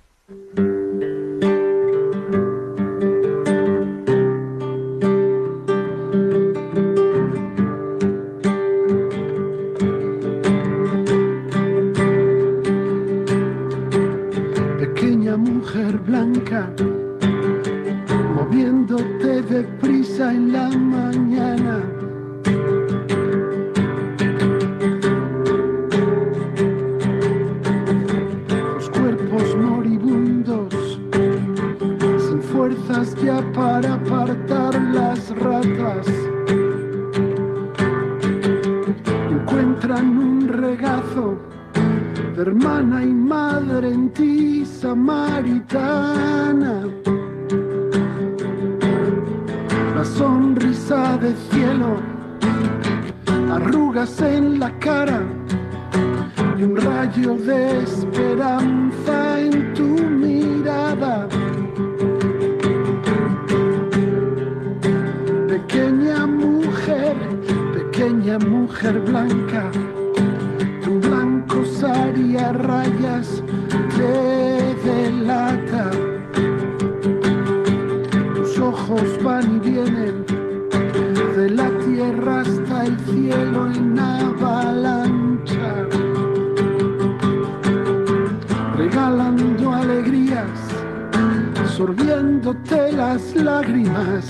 [92.11, 94.25] Sorbiéndote las lágrimas,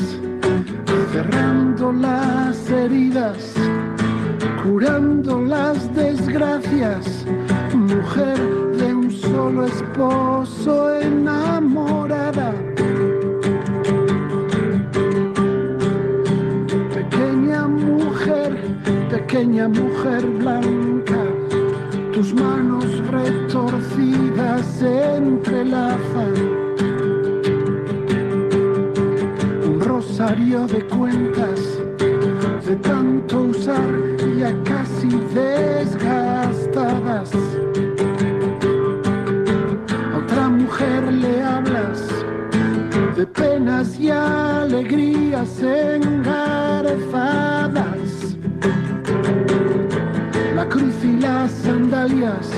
[1.11, 3.55] cerrando las heridas
[4.63, 7.25] curando las desgracias,
[7.73, 8.37] mujer
[8.77, 12.53] de un solo esposo enamorada.
[16.93, 18.57] Pequeña mujer,
[19.09, 21.23] pequeña mujer blanca,
[22.13, 26.50] tus manos retorcidas se entrelazan.
[30.39, 31.59] de cuentas,
[32.65, 33.83] de tanto usar
[34.37, 37.31] ya casi desgastadas.
[40.13, 42.07] A otra mujer le hablas
[43.17, 46.87] de penas y alegrías engarzadas.
[50.55, 52.49] La cruz y las sandalias,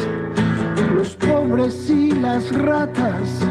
[0.96, 3.48] los pobres y las ratas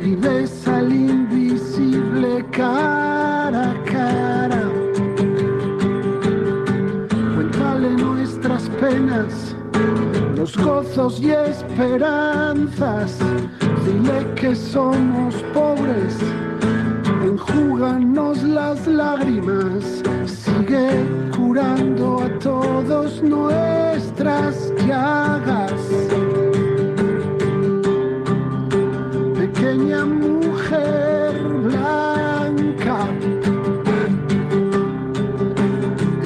[0.00, 4.70] y ves al invisible cara a cara.
[7.34, 9.56] Cuéntale nuestras penas,
[10.36, 13.18] los gozos y esperanzas.
[13.84, 16.16] Dile que somos pobres,
[17.24, 20.04] enjúganos las lágrimas.
[20.26, 21.04] Sigue
[21.36, 26.09] curando a todos nuestras llagas.
[29.70, 33.06] Pequeña mujer blanca.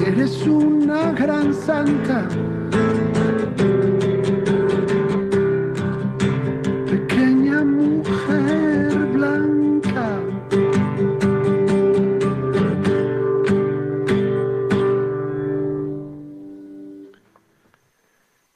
[0.03, 2.27] Eres una gran santa.
[6.89, 10.19] Pequeña mujer blanca.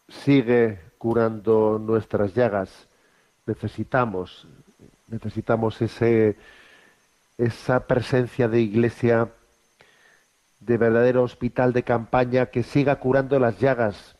[0.07, 2.87] sigue curando nuestras llagas.
[3.45, 4.47] Necesitamos,
[5.09, 6.37] necesitamos ese,
[7.37, 9.29] esa presencia de iglesia,
[10.59, 14.15] de verdadero hospital de campaña que siga curando las llagas,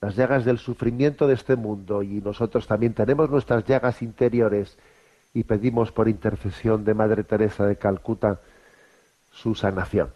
[0.00, 2.02] las llagas del sufrimiento de este mundo.
[2.02, 4.78] Y nosotros también tenemos nuestras llagas interiores
[5.34, 8.40] y pedimos por intercesión de Madre Teresa de Calcuta
[9.30, 10.10] su sanación.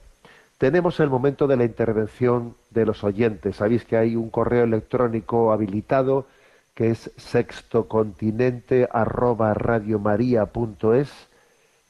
[0.58, 3.56] Tenemos el momento de la intervención de los oyentes.
[3.56, 6.26] Sabéis que hay un correo electrónico habilitado
[6.82, 11.10] que es sextocontinente arroba radiomaria.es,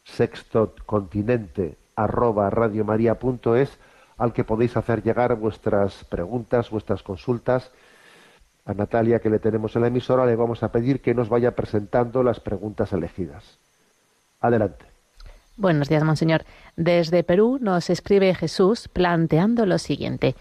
[0.04, 3.78] sextocontinente arroba radiomaria.es,
[4.18, 7.72] al que podéis hacer llegar vuestras preguntas, vuestras consultas.
[8.66, 11.56] A Natalia, que le tenemos en la emisora, le vamos a pedir que nos vaya
[11.56, 13.58] presentando las preguntas elegidas.
[14.40, 14.84] Adelante.
[15.56, 16.44] Buenos días, monseñor.
[16.76, 20.34] Desde Perú nos escribe Jesús planteando lo siguiente.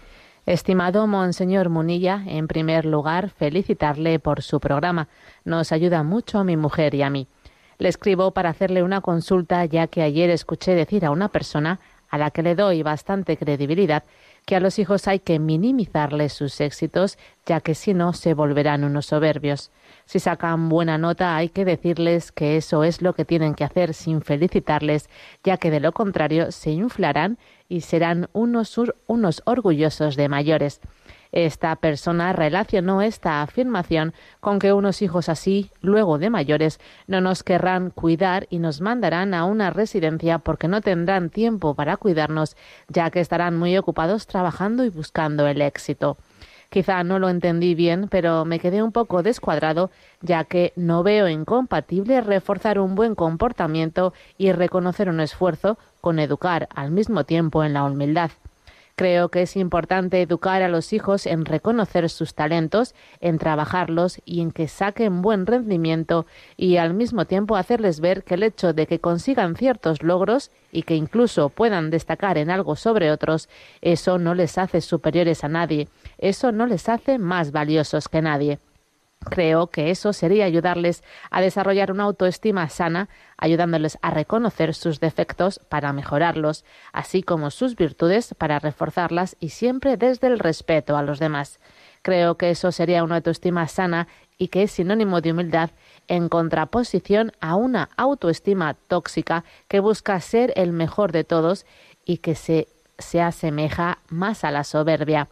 [0.44, 5.06] Estimado Monseñor Munilla, en primer lugar, felicitarle por su programa.
[5.44, 7.28] Nos ayuda mucho a mi mujer y a mí.
[7.78, 11.78] Le escribo para hacerle una consulta, ya que ayer escuché decir a una persona,
[12.08, 14.02] a la que le doy bastante credibilidad,
[14.44, 18.84] que a los hijos hay que minimizarles sus éxitos, ya que si no se volverán
[18.84, 19.70] unos soberbios.
[20.04, 23.94] Si sacan buena nota hay que decirles que eso es lo que tienen que hacer
[23.94, 25.08] sin felicitarles,
[25.44, 27.38] ya que de lo contrario se inflarán
[27.72, 30.82] y serán unos, unos orgullosos de mayores.
[31.32, 37.42] Esta persona relacionó esta afirmación con que unos hijos así, luego de mayores, no nos
[37.42, 42.58] querrán cuidar y nos mandarán a una residencia porque no tendrán tiempo para cuidarnos,
[42.88, 46.18] ya que estarán muy ocupados trabajando y buscando el éxito.
[46.72, 49.90] Quizá no lo entendí bien, pero me quedé un poco descuadrado,
[50.22, 56.70] ya que no veo incompatible reforzar un buen comportamiento y reconocer un esfuerzo con educar
[56.74, 58.30] al mismo tiempo en la humildad.
[58.94, 64.42] Creo que es importante educar a los hijos en reconocer sus talentos, en trabajarlos y
[64.42, 66.26] en que saquen buen rendimiento
[66.56, 70.82] y al mismo tiempo hacerles ver que el hecho de que consigan ciertos logros y
[70.82, 73.48] que incluso puedan destacar en algo sobre otros,
[73.80, 78.58] eso no les hace superiores a nadie, eso no les hace más valiosos que nadie.
[79.30, 85.60] Creo que eso sería ayudarles a desarrollar una autoestima sana, ayudándoles a reconocer sus defectos
[85.68, 91.18] para mejorarlos, así como sus virtudes para reforzarlas y siempre desde el respeto a los
[91.18, 91.60] demás.
[92.02, 94.08] Creo que eso sería una autoestima sana
[94.38, 95.70] y que es sinónimo de humildad
[96.08, 101.64] en contraposición a una autoestima tóxica que busca ser el mejor de todos
[102.04, 102.66] y que se,
[102.98, 105.28] se asemeja más a la soberbia.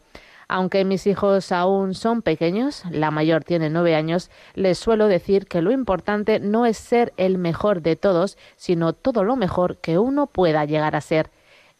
[0.52, 5.62] Aunque mis hijos aún son pequeños, la mayor tiene nueve años, les suelo decir que
[5.62, 10.26] lo importante no es ser el mejor de todos, sino todo lo mejor que uno
[10.26, 11.30] pueda llegar a ser.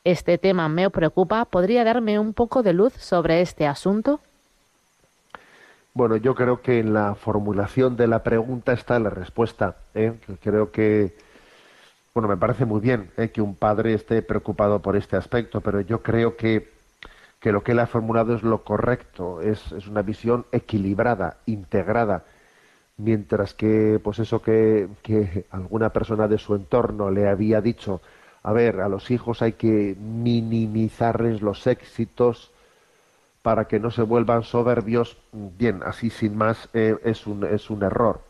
[0.05, 1.47] Este tema me preocupa.
[1.47, 4.21] ¿Podría darme un poco de luz sobre este asunto?
[5.93, 9.79] Bueno, yo creo que en la formulación de la pregunta está la respuesta.
[9.97, 10.13] ¿eh?
[10.45, 11.17] Creo que,
[12.15, 13.31] bueno, me parece muy bien ¿eh?
[13.31, 16.79] que un padre esté preocupado por este aspecto, pero yo creo que
[17.41, 22.25] que lo que él ha formulado es lo correcto, es, es una visión equilibrada, integrada,
[22.99, 28.03] mientras que, pues eso que, que alguna persona de su entorno le había dicho,
[28.43, 32.51] a ver, a los hijos hay que minimizarles los éxitos
[33.43, 37.83] para que no se vuelvan soberbios, bien, así sin más, eh, es, un, es un
[37.83, 38.21] error.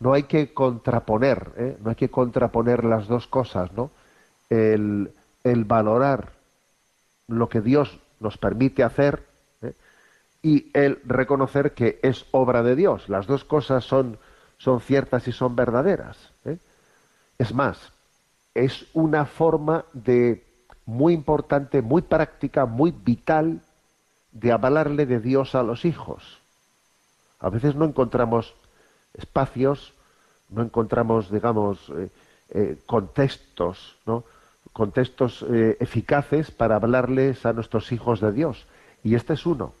[0.00, 1.76] no hay que contraponer, ¿eh?
[1.82, 3.90] no hay que contraponer las dos cosas, ¿no?
[4.48, 5.12] El,
[5.44, 6.32] el valorar
[7.28, 9.26] lo que Dios nos permite hacer
[9.62, 9.74] ¿eh?
[10.42, 13.08] y el reconocer que es obra de Dios.
[13.08, 14.18] Las dos cosas son,
[14.58, 16.16] son ciertas y son verdaderas.
[16.44, 16.58] ¿eh?
[17.38, 17.92] Es más,
[18.54, 20.44] es una forma de
[20.86, 23.60] muy importante, muy práctica, muy vital
[24.32, 26.40] de avalarle de Dios a los hijos.
[27.40, 28.54] A veces no encontramos
[29.14, 29.94] espacios,
[30.50, 31.90] no encontramos, digamos,
[32.50, 34.24] eh, contextos, ¿no?
[34.72, 38.66] Contextos eh, eficaces para hablarles a nuestros hijos de Dios.
[39.02, 39.72] Y este es uno.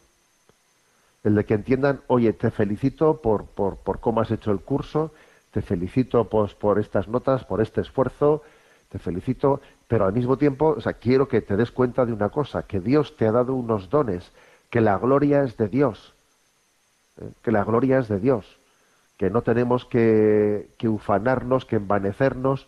[1.22, 5.12] El de que entiendan, oye, te felicito por, por, por cómo has hecho el curso,
[5.50, 8.42] te felicito pues, por estas notas, por este esfuerzo,
[8.88, 12.80] te felicito, pero al mismo tiempo, quiero que te des cuenta de una cosa, que
[12.80, 14.30] Dios te ha dado unos dones,
[14.70, 16.14] que la gloria es de Dios,
[17.42, 18.58] que la gloria es de Dios,
[19.16, 22.66] que no tenemos que, que ufanarnos, que envanecernos,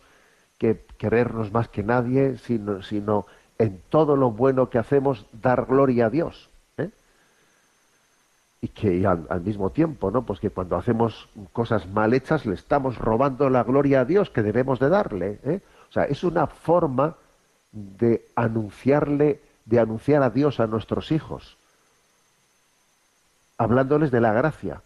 [0.63, 3.25] que querernos más que nadie, sino,
[3.59, 6.49] en todo lo bueno que hacemos dar gloria a Dios.
[6.77, 6.89] ¿eh?
[8.61, 10.21] Y que al, al, mismo tiempo, ¿no?
[10.25, 14.41] Pues que cuando hacemos cosas mal hechas le estamos robando la gloria a Dios que
[14.41, 15.39] debemos de darle.
[15.43, 15.59] ¿eh?
[15.89, 17.17] O sea, es una forma
[17.73, 21.57] de anunciarle, de anunciar a Dios a nuestros hijos,
[23.57, 24.81] hablándoles de la gracia,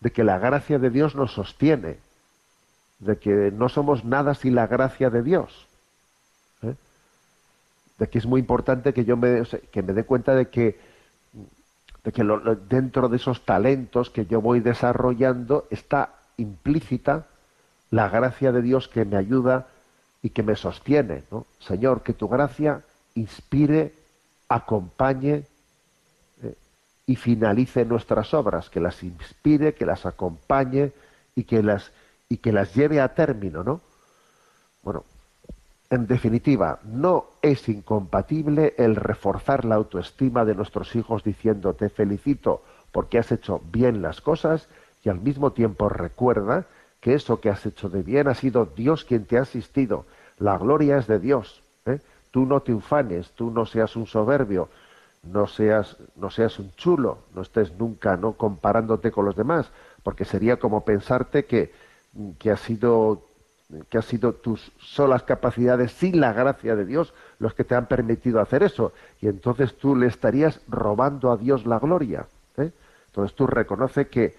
[0.00, 1.98] de que la gracia de Dios nos sostiene,
[2.98, 5.66] de que no somos nada sin la gracia de Dios.
[6.62, 6.74] ¿eh?
[7.98, 10.78] De que es muy importante que yo me, que me dé cuenta de que,
[12.04, 12.24] de que
[12.68, 17.26] dentro de esos talentos que yo voy desarrollando está implícita
[17.90, 19.66] la gracia de Dios que me ayuda
[20.22, 21.24] y que me sostiene.
[21.30, 21.46] ¿no?
[21.60, 22.82] Señor, que tu gracia
[23.14, 23.94] inspire,
[24.48, 25.44] acompañe
[26.42, 26.54] eh,
[27.06, 30.92] y finalice nuestras obras, que las inspire, que las acompañe
[31.34, 31.90] y que las
[32.28, 33.80] y que las lleve a término, ¿no?
[34.82, 35.04] Bueno,
[35.90, 42.62] en definitiva, no es incompatible el reforzar la autoestima de nuestros hijos diciendo te felicito
[42.90, 44.68] porque has hecho bien las cosas
[45.04, 46.66] y al mismo tiempo recuerda
[47.00, 50.06] que eso que has hecho de bien ha sido Dios quien te ha asistido.
[50.38, 51.62] La gloria es de Dios.
[51.84, 52.00] ¿eh?
[52.32, 54.68] Tú no te ufanes, tú no seas un soberbio,
[55.22, 59.70] no seas, no seas un chulo, no estés nunca no comparándote con los demás,
[60.02, 61.72] porque sería como pensarte que,
[62.38, 63.22] que ha sido
[63.90, 67.86] que ha sido tus solas capacidades sin la gracia de Dios los que te han
[67.86, 72.26] permitido hacer eso y entonces tú le estarías robando a Dios la gloria
[72.58, 72.70] ¿eh?
[73.08, 74.36] entonces tú reconoce que,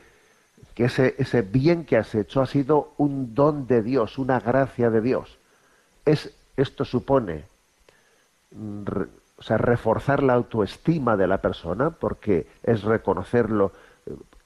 [0.73, 4.89] que ese, ese bien que has hecho ha sido un don de Dios una gracia
[4.89, 5.37] de Dios
[6.05, 7.43] es esto supone
[9.39, 13.73] sea reforzar la autoestima de la persona porque es reconocerlo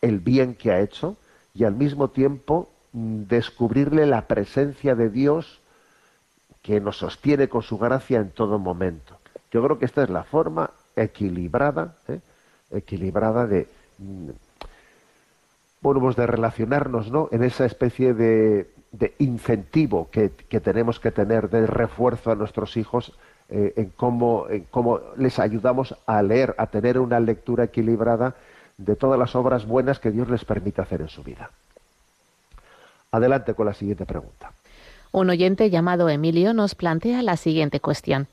[0.01, 1.17] el bien que ha hecho
[1.53, 5.61] y al mismo tiempo descubrirle la presencia de Dios
[6.61, 9.17] que nos sostiene con su gracia en todo momento.
[9.51, 12.19] Yo creo que esta es la forma equilibrada, ¿eh?
[12.71, 13.67] equilibrada de
[13.97, 14.29] mm,
[15.81, 17.27] bueno, pues de relacionarnos, ¿no?
[17.31, 23.13] En esa especie de, de incentivo que, tenemos que tener de refuerzo a nuestros hijos
[23.49, 24.47] eh, en cómo
[25.17, 28.35] les ayudamos a leer, a tener una lectura equilibrada
[28.77, 31.49] de todas las obras buenas que Dios les permite hacer en su vida.
[33.11, 34.53] Adelante con la siguiente pregunta.
[35.11, 38.27] Un oyente llamado Emilio nos plantea la siguiente cuestión.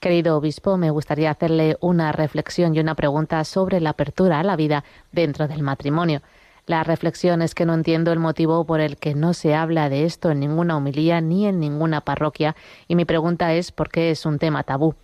[0.00, 4.56] Querido obispo, me gustaría hacerle una reflexión y una pregunta sobre la apertura a la
[4.56, 6.22] vida dentro del matrimonio.
[6.66, 10.04] La reflexión es que no entiendo el motivo por el que no se habla de
[10.04, 12.56] esto en ninguna homilía ni en ninguna parroquia
[12.88, 14.94] y mi pregunta es por qué es un tema tabú.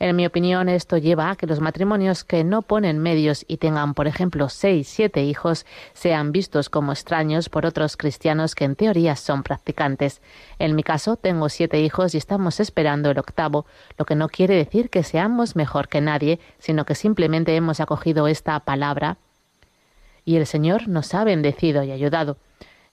[0.00, 3.94] En mi opinión, esto lleva a que los matrimonios que no ponen medios y tengan,
[3.94, 9.16] por ejemplo, seis, siete hijos, sean vistos como extraños por otros cristianos que en teoría
[9.16, 10.22] son practicantes.
[10.60, 14.54] En mi caso, tengo siete hijos y estamos esperando el octavo, lo que no quiere
[14.54, 19.18] decir que seamos mejor que nadie, sino que simplemente hemos acogido esta palabra
[20.28, 22.36] y el Señor nos ha bendecido y ayudado.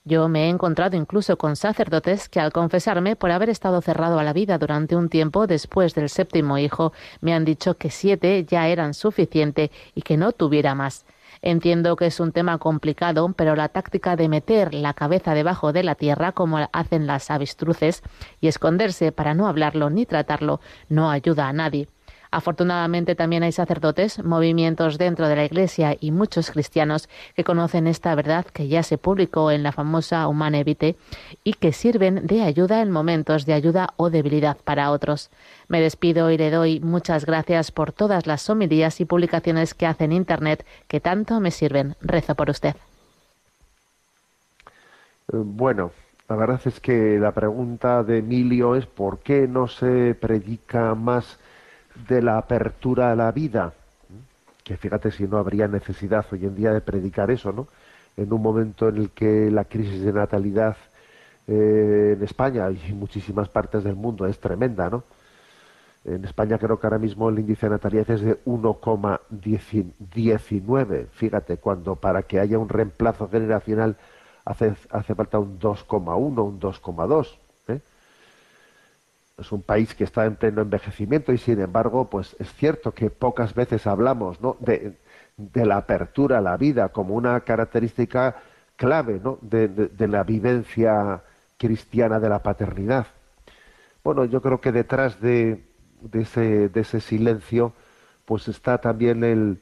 [0.08, 4.24] Yo me he encontrado incluso con sacerdotes que al confesarme por haber estado cerrado a
[4.24, 8.68] la vida durante un tiempo después del séptimo hijo, me han dicho que siete ya
[8.68, 11.08] eran suficiente y que no tuviera más.
[11.42, 15.82] Entiendo que es un tema complicado, pero la táctica de meter la cabeza debajo de
[15.82, 18.04] la tierra, como hacen las avestruces,
[18.40, 21.88] y esconderse para no hablarlo ni tratarlo, no ayuda a nadie.
[22.32, 28.14] Afortunadamente también hay sacerdotes, movimientos dentro de la Iglesia y muchos cristianos que conocen esta
[28.16, 30.64] verdad que ya se publicó en la famosa Humane
[31.44, 35.30] y que sirven de ayuda en momentos de ayuda o debilidad para otros.
[35.68, 40.06] Me despido y le doy muchas gracias por todas las homilías y publicaciones que hace
[40.06, 41.96] en Internet que tanto me sirven.
[42.02, 42.76] Rezo por usted.
[45.32, 45.92] Eh, Bueno,
[46.28, 51.38] la verdad es que la pregunta de Emilio es ¿por qué no se predica más
[52.08, 53.74] de la apertura a la vida?
[54.64, 57.68] Que fíjate si no habría necesidad hoy en día de predicar eso, ¿no?
[58.18, 60.78] En un momento en el que la crisis de natalidad
[61.48, 65.04] eh, en España y en muchísimas partes del mundo es tremenda, ¿no?
[66.06, 71.08] En España creo que ahora mismo el índice de natalidad es de 1,19.
[71.12, 73.98] Fíjate, cuando para que haya un reemplazo generacional
[74.46, 77.40] hace, hace falta un 2,1, un 2,2.
[79.38, 83.10] Es un país que está en pleno envejecimiento y sin embargo, pues es cierto que
[83.10, 84.96] pocas veces hablamos de,
[85.54, 88.38] la apertura a la vida como una característica
[88.78, 91.22] clave de, la vivencia
[91.58, 93.08] cristiana de la paternidad.
[94.06, 95.64] Bueno, yo creo que detrás de,
[96.14, 97.74] ese, ese silencio,
[98.24, 99.60] pues está también el,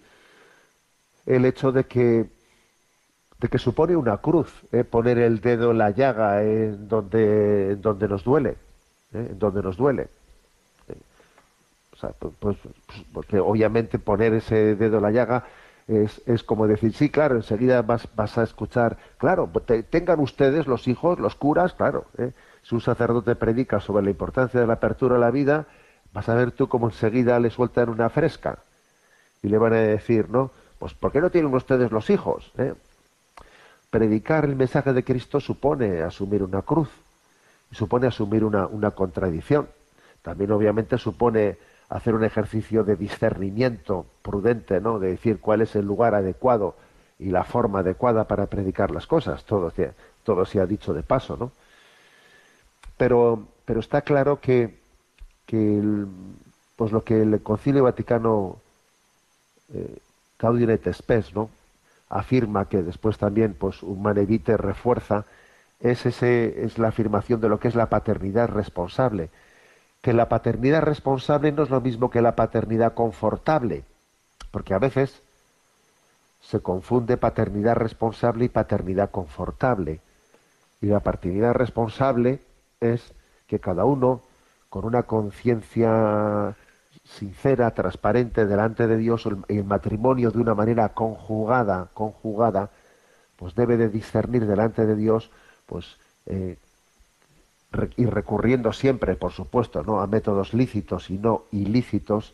[1.26, 2.30] hecho de que,
[3.58, 4.84] supone una cruz, ¿eh?
[4.84, 8.58] poner el dedo en la llaga en donde nos duele,
[9.14, 9.32] ¿eh?
[9.38, 10.04] donde nos duele.
[10.90, 10.96] Eh,
[11.94, 12.58] O sea, pu- pues,
[12.88, 15.46] pues, porque obviamente poner ese dedo en la llaga
[15.88, 20.20] es, es como decir, sí, claro, enseguida vas, vas a escuchar, claro, pues te- tengan
[20.20, 22.32] ustedes los hijos, los curas, claro, ¿eh?
[22.64, 25.68] si un sacerdote predica sobre la importancia de la apertura a la vida,
[26.14, 28.60] vas a ver tú como enseguida le sueltan una fresca
[29.44, 30.52] y le van a decir, ¿no?
[30.80, 32.52] Pues ¿por qué no tienen ustedes los hijos?
[32.58, 32.74] eh?
[33.90, 36.90] Predicar el mensaje de Cristo supone asumir una cruz,
[37.74, 39.68] supone asumir una, una contradicción.
[40.22, 41.58] También obviamente supone
[41.90, 45.00] hacer un ejercicio de discernimiento prudente, ¿no?
[45.00, 46.76] De decir cuál es el lugar adecuado
[47.20, 49.44] y la forma adecuada para predicar las cosas.
[49.46, 49.72] Todo,
[50.24, 51.52] todo se ha dicho de paso, ¿no?
[52.98, 54.80] Pero, pero está claro que,
[55.46, 56.08] que el-
[56.76, 58.58] pues lo que el Concilio Vaticano
[59.74, 59.98] eh,
[60.94, 61.50] Spes, ¿no?
[62.10, 65.26] afirma que después también pues Humane Vitae refuerza
[65.84, 69.30] es ese es la afirmación de lo que es la paternidad responsable.
[70.02, 73.86] Que la paternidad responsable no es lo mismo que la paternidad confortable
[74.54, 75.24] porque a veces
[76.40, 80.00] se confunde paternidad responsable y paternidad confortable.
[80.80, 82.40] Y la paternidad responsable
[82.80, 83.14] es
[83.48, 84.22] que cada uno
[84.70, 86.56] con una conciencia
[87.04, 92.70] sincera, transparente delante de Dios, el, el matrimonio de una manera conjugada, conjugada,
[93.38, 95.32] pues debe de discernir delante de Dios,
[95.66, 95.98] pues
[96.28, 96.58] eh,
[97.98, 102.34] y recurriendo siempre, por supuesto, no a métodos lícitos y no ilícitos,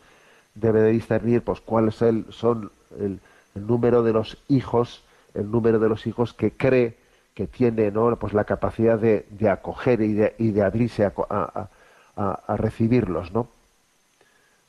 [0.54, 3.20] debe de discernir, pues cuáles son el,
[3.54, 5.02] el número de los hijos,
[5.34, 6.96] el número de los hijos que cree
[7.34, 8.14] que tiene, ¿no?
[8.16, 11.68] Pues la capacidad de, de acoger y de, y de abrirse a- a-
[12.16, 13.48] a- a recibirlos, ¿no?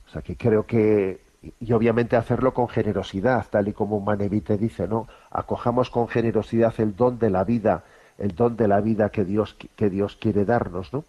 [0.07, 1.21] O sea que creo que,
[1.59, 5.07] y obviamente hacerlo con generosidad, tal y como Manevite dice, ¿no?
[5.29, 7.83] Acojamos con generosidad el don de la vida,
[8.17, 11.03] el don de la vida que Dios, que Dios quiere darnos, ¿no?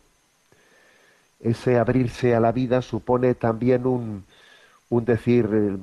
[1.40, 4.24] Ese abrirse a la vida supone también un,
[4.90, 5.76] un decir, eh,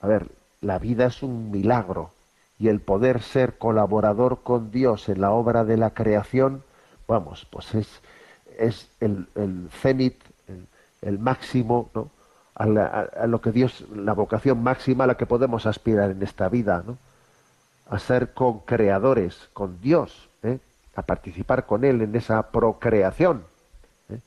[0.00, 0.26] a ver,
[0.60, 2.10] la vida es un milagro
[2.58, 6.62] y el poder ser colaborador con Dios en la obra de la creación,
[7.08, 7.88] vamos, pues es,
[8.58, 10.16] es el, el cenit,
[10.48, 10.66] el,
[11.02, 12.10] el máximo, ¿no?
[12.54, 16.10] A, la- a- a lo que Dios, la vocación máxima a la que podemos aspirar
[16.10, 16.98] en esta vida, ¿no?
[17.90, 20.58] A ser con-creadores con Dios, ¿eh?
[20.94, 23.42] a participar con Él en esa procreación
[24.08, 24.20] ¿eh?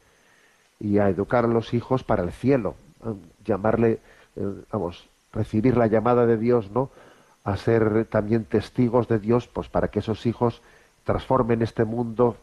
[0.79, 2.75] y a educar a los hijos para el cielo,
[3.45, 3.99] llamarle,
[4.35, 6.91] eh, vamos, recibir la llamada de Dios, ¿no?
[7.45, 10.61] A ser también testigos de Dios, pues para que esos hijos
[11.03, 12.37] transformen este mundo,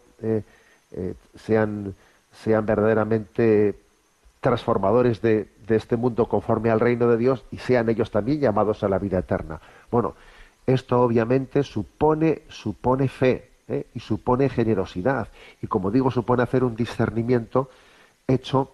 [1.34, 1.94] sean,
[2.32, 3.78] sean verdaderamente
[4.40, 8.82] transformadores de, de este mundo conforme al reino de Dios y sean ellos también llamados
[8.82, 9.60] a la vida eterna.
[9.90, 10.14] Bueno,
[10.66, 13.86] esto obviamente supone, supone fe ¿eh?
[13.94, 15.28] y supone generosidad.
[15.62, 17.70] Y como digo, supone hacer un discernimiento
[18.26, 18.70] hecho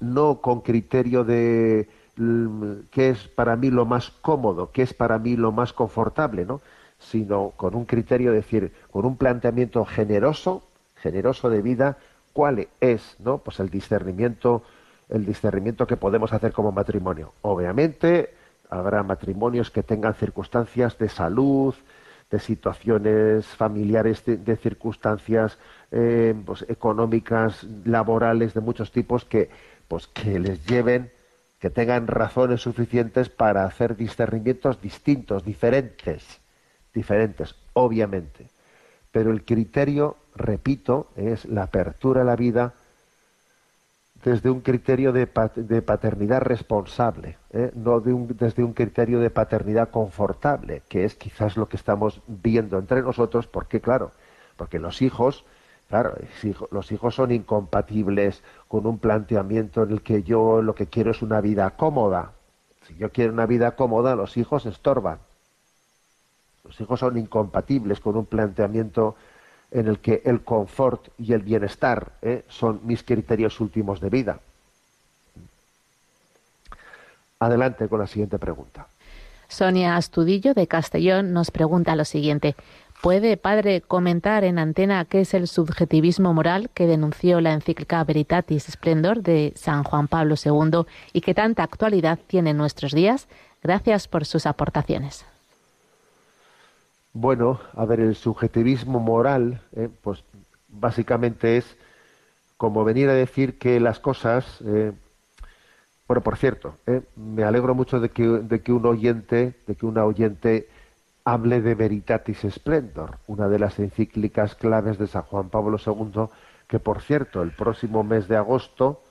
[0.00, 5.18] no con criterio de mm, qué es para mí lo más cómodo, qué es para
[5.18, 6.60] mí lo más confortable, ¿no?
[6.98, 10.62] sino con un criterio, es decir, con un planteamiento generoso,
[10.96, 11.96] generoso de vida,
[12.32, 13.38] cuál es, ¿no?
[13.38, 14.62] Pues el discernimiento,
[15.08, 17.32] el discernimiento que podemos hacer como matrimonio.
[17.40, 18.34] Obviamente
[18.70, 21.74] habrá matrimonios que tengan circunstancias de salud,
[22.30, 25.58] de situaciones familiares, de, circunstancias
[25.90, 29.50] eh, pues, económicas, laborales, de muchos tipos que,
[29.88, 31.10] pues, que les lleven,
[31.58, 36.40] que tengan razones suficientes para hacer discernimientos distintos, diferentes,
[36.94, 38.48] diferentes, obviamente.
[39.10, 42.74] Pero el criterio, repito, es la apertura a la vida
[44.24, 47.70] desde un criterio de, pat- de paternidad responsable, ¿eh?
[47.74, 53.02] no desde un criterio de paternidad confortable, que es quizás lo que estamos viendo entre
[53.02, 54.12] nosotros, porque claro,
[54.56, 55.44] porque los hijos,
[55.88, 56.14] claro,
[56.70, 61.22] los hijos son incompatibles con un planteamiento en el que yo lo que quiero es
[61.22, 62.32] una vida cómoda.
[62.86, 65.18] Si yo quiero una vida cómoda, los hijos estorban.
[66.64, 69.16] Los hijos son incompatibles con un planteamiento
[69.70, 72.44] en el que el confort y el bienestar ¿eh?
[72.48, 74.40] son mis criterios últimos de vida.
[77.38, 78.86] Adelante con la siguiente pregunta.
[79.48, 82.54] Sonia Astudillo de Castellón nos pregunta lo siguiente.
[83.02, 88.64] ¿Puede, padre, comentar en antena qué es el subjetivismo moral que denunció la encíclica Veritatis
[88.64, 90.82] Splendor de San Juan Pablo II
[91.14, 93.26] y que tanta actualidad tiene en nuestros días?
[93.62, 95.24] Gracias por sus aportaciones.
[97.12, 100.22] Bueno, a ver, el subjetivismo moral, eh, pues
[100.68, 101.76] básicamente es
[102.56, 104.92] como venir a decir que las cosas, eh,
[106.06, 109.86] bueno, por cierto, eh, me alegro mucho de que, de que un oyente, de que
[109.86, 110.68] una oyente
[111.24, 116.28] hable de Veritatis Splendor, una de las encíclicas claves de San Juan Pablo II,
[116.68, 119.02] que por cierto, el próximo mes de agosto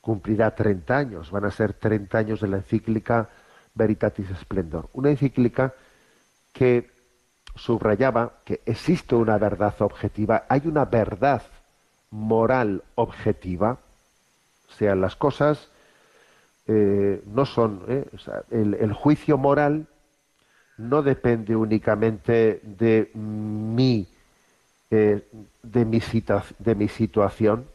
[0.00, 3.28] cumplirá 30 años, van a ser 30 años de la encíclica
[3.74, 5.74] Veritatis Splendor, una encíclica
[6.52, 6.93] que
[7.54, 11.42] subrayaba que existe una verdad objetiva, hay una verdad
[12.10, 13.78] moral objetiva,
[14.68, 15.68] o sea, las cosas
[16.66, 18.06] eh, no son, eh,
[18.50, 19.86] el, juicio moral
[20.78, 24.08] no depende únicamente de mi,
[24.90, 25.28] eh,
[25.62, 26.00] de, mi
[26.58, 27.66] de mi situación,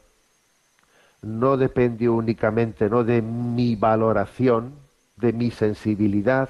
[1.21, 3.03] no depende únicamente ¿no?
[3.03, 4.73] de mi valoración,
[5.17, 6.49] de mi sensibilidad,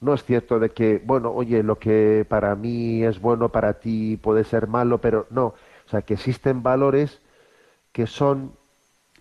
[0.00, 4.16] no es cierto de que, bueno, oye, lo que para mí es bueno, para ti
[4.16, 5.46] puede ser malo, pero no.
[5.86, 7.20] O sea, que existen valores
[7.92, 8.52] que son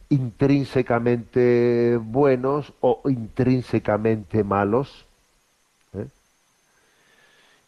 [0.09, 5.05] intrínsecamente buenos o intrínsecamente malos.
[5.93, 6.07] ¿eh?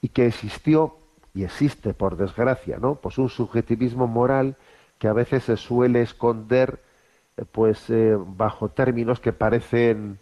[0.02, 0.98] Y que existió
[1.34, 2.96] y existe, por desgracia, ¿no?
[2.96, 4.56] Pues un subjetivismo moral
[4.98, 6.80] que a veces se suele esconder
[7.38, 10.20] eh, pues eh, bajo términos que parecen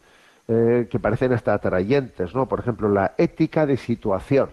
[0.47, 2.47] eh, que parecen hasta atrayentes, ¿no?
[2.47, 4.49] Por ejemplo, la ética de situación.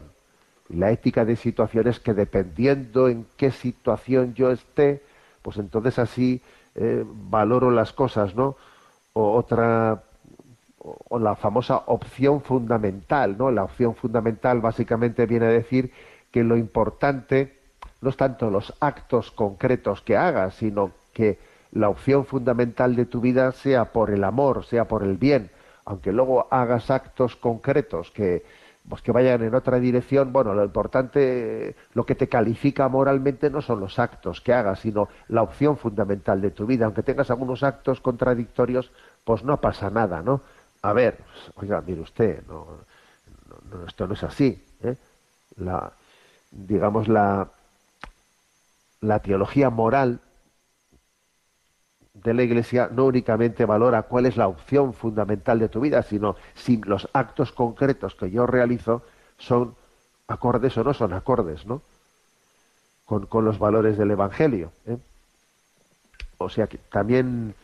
[0.68, 5.02] La ética de situación es que dependiendo en qué situación yo esté,
[5.42, 6.40] pues entonces así
[6.74, 8.56] eh, valoro las cosas, ¿no?
[9.12, 10.02] O otra,
[10.78, 13.50] o la famosa opción fundamental, ¿no?
[13.50, 15.92] La opción fundamental básicamente viene a decir
[16.30, 17.58] que lo importante
[18.00, 21.38] no es tanto los actos concretos que hagas, sino que
[21.72, 25.50] la opción fundamental de tu vida sea por el amor, sea por el bien,
[25.84, 28.44] aunque luego hagas actos concretos que,
[28.88, 33.62] pues que vayan en otra dirección, bueno, lo importante, lo que te califica moralmente no
[33.62, 36.86] son los actos que hagas, sino la opción fundamental de tu vida.
[36.86, 38.90] Aunque tengas algunos actos contradictorios,
[39.24, 40.40] pues no pasa nada, ¿no?
[40.82, 41.18] A ver,
[41.54, 42.66] oiga, mire usted, no,
[43.86, 44.64] esto no es así.
[44.82, 44.96] ¿eh?
[45.56, 45.92] La,
[46.50, 47.48] digamos, la,
[49.00, 50.20] la teología moral
[52.14, 56.36] de la Iglesia no únicamente valora cuál es la opción fundamental de tu vida, sino
[56.54, 59.02] si los actos concretos que yo realizo
[59.38, 59.74] son
[60.28, 61.82] acordes o no son acordes, ¿no?
[63.06, 64.72] Con, los valores del Evangelio.
[64.86, 64.96] ¿eh?
[66.38, 67.54] O sea que también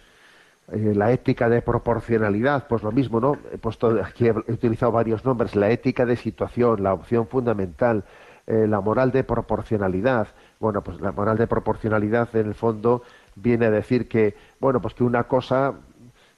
[0.71, 3.39] eh, la ética de proporcionalidad, pues lo mismo, ¿no?
[3.51, 8.05] He puesto, aquí he utilizado varios nombres, la ética de situación, la opción fundamental,
[8.47, 10.29] eh, la moral de proporcionalidad.
[10.61, 13.03] Bueno, pues la moral de proporcionalidad en el fondo
[13.43, 15.74] viene a decir que, bueno, pues que una cosa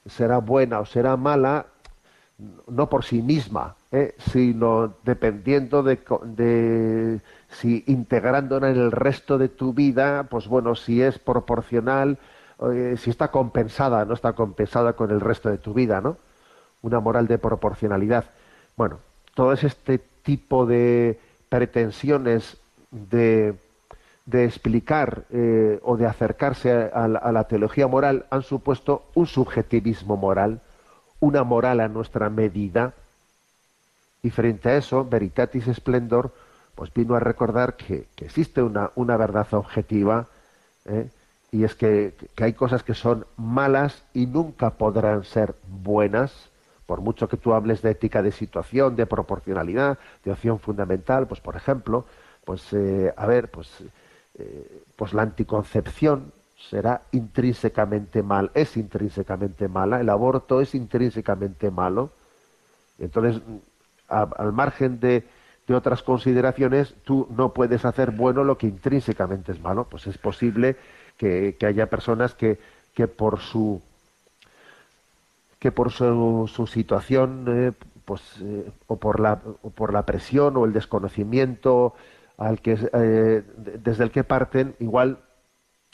[0.05, 1.67] será buena o será mala
[2.67, 4.15] no por sí misma, ¿eh?
[4.17, 11.01] sino dependiendo de, de, si integrándola en el resto de tu vida, pues bueno, si
[11.01, 12.17] es proporcional,
[12.73, 16.17] eh, si está compensada, no está compensada con el resto de tu vida, ¿no?
[16.81, 18.25] Una moral de proporcionalidad.
[18.75, 18.99] Bueno,
[19.35, 22.57] todo este tipo de pretensiones
[22.89, 23.55] de
[24.25, 30.61] de explicar eh, o de acercarse a, la teología moral han supuesto un subjetivismo moral,
[31.19, 32.93] una moral a nuestra medida,
[34.23, 36.31] y frente a eso, Veritatis Splendor,
[36.75, 40.27] pues vino a recordar que, existe una, una, verdad objetiva,
[40.85, 41.09] ¿eh?
[41.51, 46.49] y es que, que, hay cosas que son malas y nunca podrán ser buenas,
[46.85, 51.41] por mucho que tú hables de ética de situación, de proporcionalidad, de opción fundamental, pues
[51.41, 52.05] por ejemplo,
[52.45, 53.83] pues eh, a ver, pues
[54.37, 56.31] eh, pues la anticoncepción
[56.69, 62.11] será intrínsecamente mal, es intrínsecamente mala, el aborto es intrínsecamente malo.
[62.99, 63.41] Entonces,
[64.07, 65.25] al margen de,
[65.71, 69.87] otras consideraciones, tú no puedes hacer bueno lo que intrínsecamente es malo.
[69.89, 70.75] Pues es posible
[71.17, 72.59] que, haya personas que,
[72.93, 73.81] que por su
[75.59, 77.71] que por su, su situación, eh,
[78.03, 81.93] pues, eh, o, por la, o por la presión o el desconocimiento
[82.37, 85.19] al que, eh, desde el que parten, igual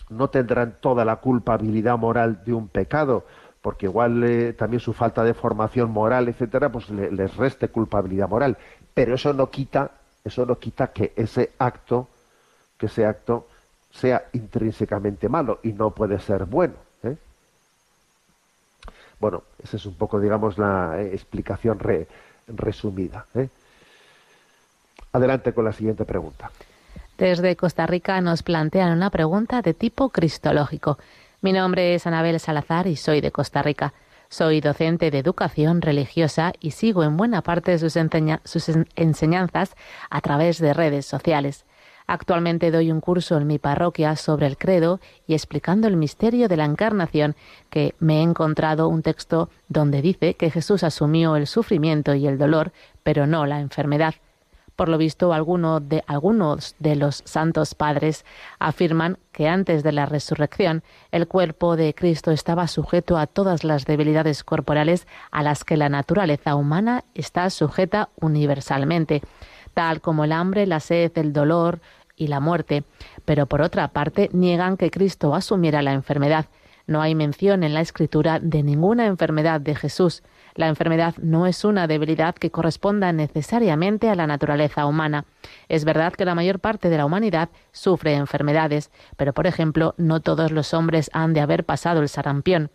[0.09, 3.25] no tendrán toda la culpabilidad moral de un pecado,
[3.61, 8.57] porque igual eh, también su falta de formación moral, etcétera, pues les reste culpabilidad moral.
[8.93, 9.91] Pero eso no quita,
[10.23, 12.07] eso no quita que ese acto,
[12.77, 13.47] que ese acto
[13.91, 16.75] sea intrínsecamente malo y no puede ser bueno.
[17.03, 17.17] ¿eh?
[19.19, 21.79] Bueno, esa es un poco, digamos, la eh, explicación
[22.47, 23.25] resumida.
[25.11, 26.51] Adelante con la siguiente pregunta.
[27.17, 30.99] Desde Costa Rica nos plantean una pregunta de tipo cristológico.
[31.41, 33.93] Mi nombre es Anabel Salazar y soy de Costa Rica.
[34.29, 37.97] Soy docente de educación religiosa y sigo en buena parte sus,
[38.43, 39.75] sus enseñanzas
[40.09, 41.65] a través de redes sociales.
[42.07, 46.55] Actualmente doy un curso en mi parroquia sobre el credo y explicando el misterio de
[46.55, 47.35] la encarnación
[47.69, 52.37] que me he encontrado un texto donde dice que Jesús asumió el sufrimiento y el
[52.37, 52.71] dolor,
[53.03, 54.15] pero no la enfermedad.
[54.77, 58.25] Por lo visto, de, algunos de los santos padres
[58.59, 63.85] afirman que antes de la resurrección el cuerpo de Cristo estaba sujeto a todas las
[63.85, 69.23] debilidades corporales a las que la naturaleza humana está sujeta universalmente,
[69.73, 71.79] tal como el hambre, la sed, el dolor
[72.15, 72.83] y la muerte.
[73.25, 76.45] Pero por otra parte niegan que Cristo asumiera la enfermedad.
[76.85, 80.21] No hay mención en la Escritura de ninguna enfermedad de Jesús.
[80.57, 85.25] La enfermedad no es una debilidad que corresponda necesariamente a la naturaleza humana.
[85.69, 90.19] Es verdad que la mayor parte de la humanidad sufre enfermedades, pero por ejemplo, no
[90.19, 92.71] todos los hombres han de haber pasado el sarampión.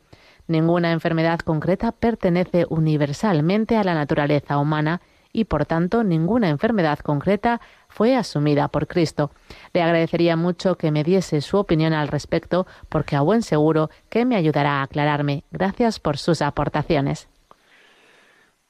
[0.46, 5.00] Ninguna enfermedad concreta pertenece universalmente a la naturaleza humana
[5.32, 9.32] y por tanto ninguna enfermedad concreta fue asumida por Cristo.
[9.72, 14.24] Le agradecería mucho que me diese su opinión al respecto porque a buen seguro que
[14.24, 15.42] me ayudará a aclararme.
[15.50, 17.31] Gracias por sus aportaciones.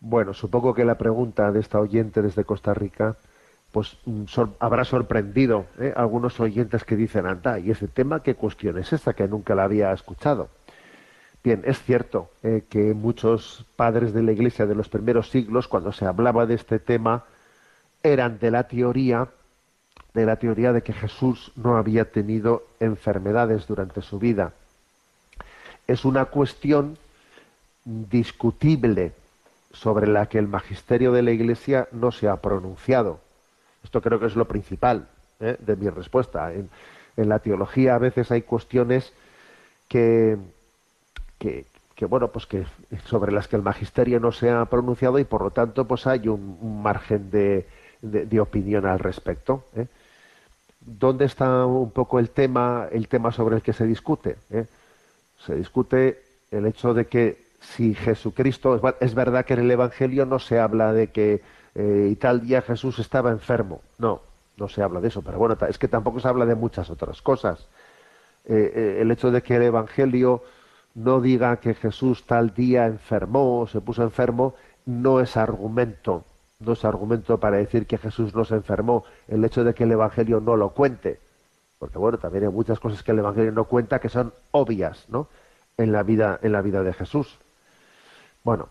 [0.05, 3.16] Bueno, supongo que la pregunta de esta oyente desde Costa Rica
[3.70, 4.24] pues mm,
[4.59, 5.94] habrá sorprendido ¿eh?
[5.96, 9.62] algunos oyentes que dicen, anda, y ese tema, ¿qué cuestión es esta que nunca la
[9.62, 10.48] había escuchado?
[11.44, 15.92] Bien, es cierto eh, que muchos padres de la Iglesia de los primeros siglos, cuando
[15.92, 17.22] se hablaba de este tema,
[18.03, 19.28] eran de la teoría,
[20.14, 24.53] de la teoría de que Jesús no había tenido enfermedades durante su vida.
[25.86, 26.98] Es una cuestión
[27.84, 29.12] discutible,
[29.73, 33.20] sobre la que el magisterio de la Iglesia no se ha pronunciado.
[33.83, 35.09] Esto creo que es lo principal
[35.41, 35.57] ¿eh?
[35.59, 36.53] de mi respuesta.
[36.53, 36.70] En,
[37.16, 39.12] la teología a veces hay cuestiones
[39.87, 40.39] que,
[41.39, 41.66] que,
[42.07, 42.64] bueno, pues que
[43.05, 46.27] sobre las que el magisterio no se ha pronunciado y por lo tanto pues hay
[46.29, 47.66] un, margen de,
[48.01, 49.64] de, opinión al respecto.
[49.77, 49.87] ¿eh?
[50.81, 54.37] ¿Dónde está un poco el tema, el tema sobre el que se discute?
[54.51, 54.64] ¿eh?
[55.39, 60.38] Se discute el hecho de que si Jesucristo, es verdad que en el Evangelio no
[60.38, 61.42] se habla de que
[61.74, 64.20] eh, tal día Jesús estaba enfermo, no,
[64.56, 67.22] no se habla de eso, pero bueno, es que tampoco se habla de muchas otras
[67.22, 67.68] cosas.
[68.44, 70.42] Eh, eh, el hecho de que el Evangelio
[70.94, 74.54] no diga que Jesús tal día enfermó o se puso enfermo,
[74.84, 76.24] no es argumento,
[76.58, 79.92] no es argumento para decir que Jesús no se enfermó, el hecho de que el
[79.92, 81.20] Evangelio no lo cuente,
[81.78, 85.28] porque bueno, también hay muchas cosas que el Evangelio no cuenta que son obvias, ¿no?
[85.78, 87.38] En la vida, en la vida de Jesús.
[88.45, 88.68] Bueno,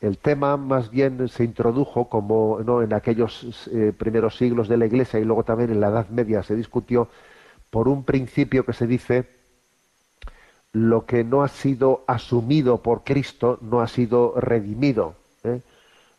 [0.00, 2.82] el tema más bien se introdujo como ¿no?
[2.82, 6.42] en aquellos eh, primeros siglos de la Iglesia y luego también en la Edad Media
[6.42, 7.08] se discutió
[7.70, 9.28] por un principio que se dice
[10.72, 15.60] lo que no ha sido asumido por Cristo no ha sido redimido, ¿eh?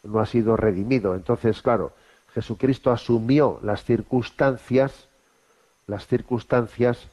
[0.03, 1.15] no ha sido redimido.
[1.15, 1.93] Entonces, claro,
[2.33, 5.07] Jesucristo asumió las circunstancias,
[5.87, 7.07] las circunstancias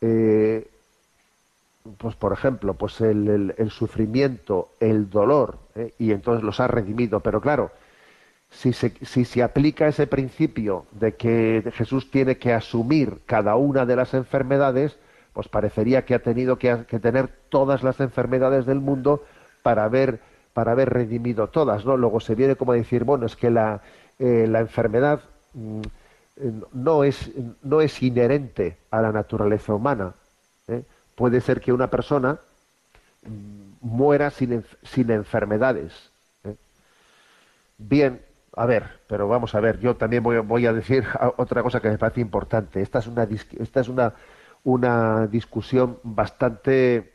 [0.00, 0.68] eh,
[1.96, 5.94] pues por ejemplo, pues el, sufrimiento, el dolor, ¿eh?
[5.98, 7.20] y entonces los ha redimido.
[7.20, 7.70] Pero claro,
[8.50, 13.86] si se, si se aplica ese principio de que Jesús tiene que asumir cada una
[13.86, 14.98] de las enfermedades,
[15.32, 19.22] pues parecería que ha tenido que, tener todas las enfermedades del mundo
[19.62, 20.20] para haber,
[20.52, 21.96] para haber redimido todas, ¿no?
[21.96, 23.82] Luego se viene como a decir, bueno, es que la,
[24.18, 25.20] eh, la enfermedad
[25.54, 25.80] mm,
[26.72, 27.30] no, es,
[27.62, 30.14] no es inherente a la naturaleza humana.
[31.18, 32.38] Puede ser que una persona
[33.80, 35.92] muera sin, sin enfermedades.
[36.44, 36.54] ¿eh?
[37.76, 38.22] Bien,
[38.54, 41.04] a ver, pero vamos a ver, yo también voy, a decir
[41.36, 42.80] otra cosa que me parece importante.
[42.80, 43.26] Esta es una,
[43.58, 44.14] esta es una,
[44.62, 47.12] una discusión bastante,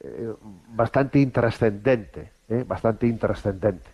[0.00, 0.34] eh,
[0.68, 2.64] bastante intrascendente, ¿eh?
[2.66, 3.90] bastante intrascendente.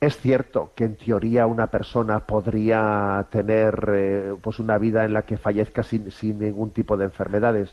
[0.00, 5.36] Es cierto que en teoría una persona podría tener pues una vida en la que
[5.36, 7.72] fallezca sin, sin ningún tipo de enfermedades,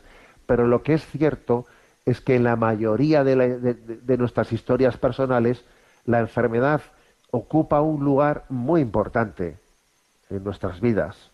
[0.50, 1.64] pero lo que es cierto
[2.04, 5.64] es que en la mayoría de, nuestras historias personales
[6.06, 6.80] la enfermedad
[7.30, 9.58] ocupa un lugar muy importante.
[10.28, 11.30] en nuestras vidas,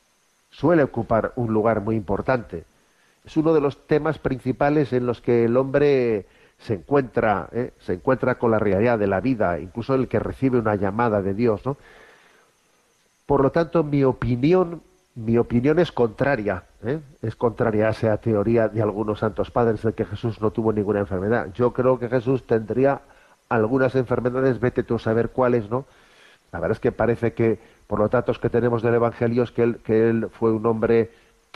[0.50, 2.64] suele ocupar un lugar muy importante.
[3.24, 6.26] Es uno de los temas principales en los que el hombre
[6.58, 7.72] se encuentra, ¿eh?
[7.80, 11.32] se encuentra con la realidad de la vida, incluso el que recibe una llamada de
[11.32, 11.62] Dios.
[13.24, 14.82] Por lo tanto, mi opinión,
[15.14, 17.00] mi opinión es contraria, ¿eh?
[17.22, 21.00] es contraria a esa teoría de algunos santos padres de que Jesús no tuvo ninguna
[21.00, 21.52] enfermedad.
[21.54, 23.00] Yo creo que Jesús tendría
[23.48, 25.84] algunas enfermedades, vete tú a saber cuáles, ¿no?
[26.52, 29.62] La verdad es que parece que, por los datos que tenemos del Evangelio, es que
[29.62, 31.10] él, fue un hombre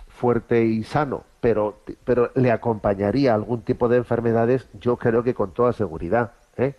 [0.09, 5.53] fuerte y sano, pero, pero le acompañaría algún tipo de enfermedades, yo creo que con
[5.53, 6.75] toda seguridad, ¿eh?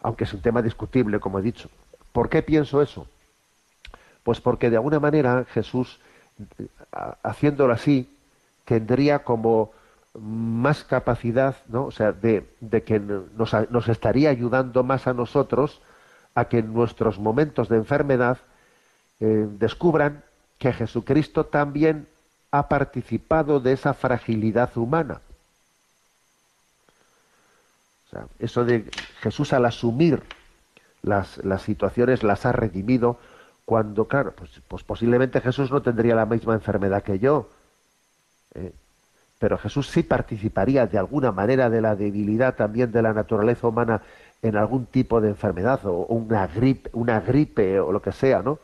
[0.00, 1.68] aunque es un tema discutible, como he dicho.
[2.12, 3.06] ¿Por qué pienso eso?
[4.22, 6.00] Pues porque de alguna manera Jesús,
[7.22, 8.08] haciéndolo así,
[8.64, 9.72] tendría como
[10.14, 11.86] más capacidad, ¿no?
[11.86, 12.46] O sea, de,
[12.84, 15.80] que nos, nos, estaría ayudando más a nosotros
[16.34, 18.38] a que en nuestros momentos de enfermedad
[19.20, 20.24] eh, descubran
[20.58, 22.08] que Jesucristo también
[22.50, 25.20] ha participado de esa fragilidad humana.
[28.06, 30.22] O sea, eso de Jesús al asumir
[31.02, 33.18] las, las situaciones las ha redimido
[33.68, 37.50] cuando, claro, pues, pues, posiblemente Jesús no tendría la misma enfermedad que yo,
[38.54, 38.72] eh,
[39.38, 44.00] pero Jesús sí participaría de alguna manera de la debilidad también de la naturaleza humana
[44.40, 48.58] en algún tipo de enfermedad o una gripe, una gripe o lo que sea, ¿no?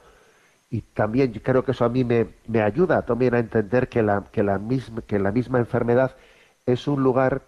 [0.71, 4.25] y también creo que eso a mí me, me ayuda también a entender que la,
[4.33, 6.17] que, la misma, que la misma enfermedad
[6.65, 7.43] es un lugar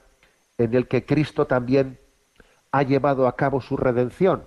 [0.58, 1.98] en el que Cristo también
[2.70, 4.42] ha llevado a cabo su redención.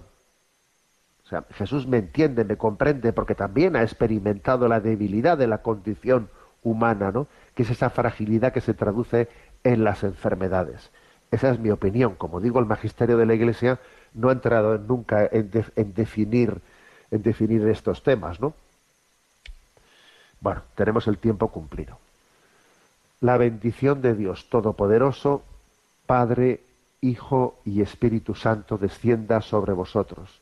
[1.30, 5.59] O sea, Jesús me entiende, me comprende, porque también ha experimentado la debilidad de la
[5.59, 6.27] condición
[6.63, 7.27] humana, ¿no?
[7.53, 9.27] que es esa fragilidad que se traduce
[9.63, 10.89] en las enfermedades.
[11.30, 12.15] Esa es mi opinión.
[12.15, 13.77] Como digo, el magisterio de la Iglesia
[14.15, 16.61] no ha entrado nunca en, en definir
[17.11, 18.55] en definir estos temas, ¿no?
[20.41, 21.99] Bueno, tenemos el tiempo cumplido.
[23.21, 25.43] La bendición de Dios Todopoderoso,
[26.07, 26.61] Padre,
[27.01, 30.41] Hijo y Espíritu Santo, descienda sobre vosotros.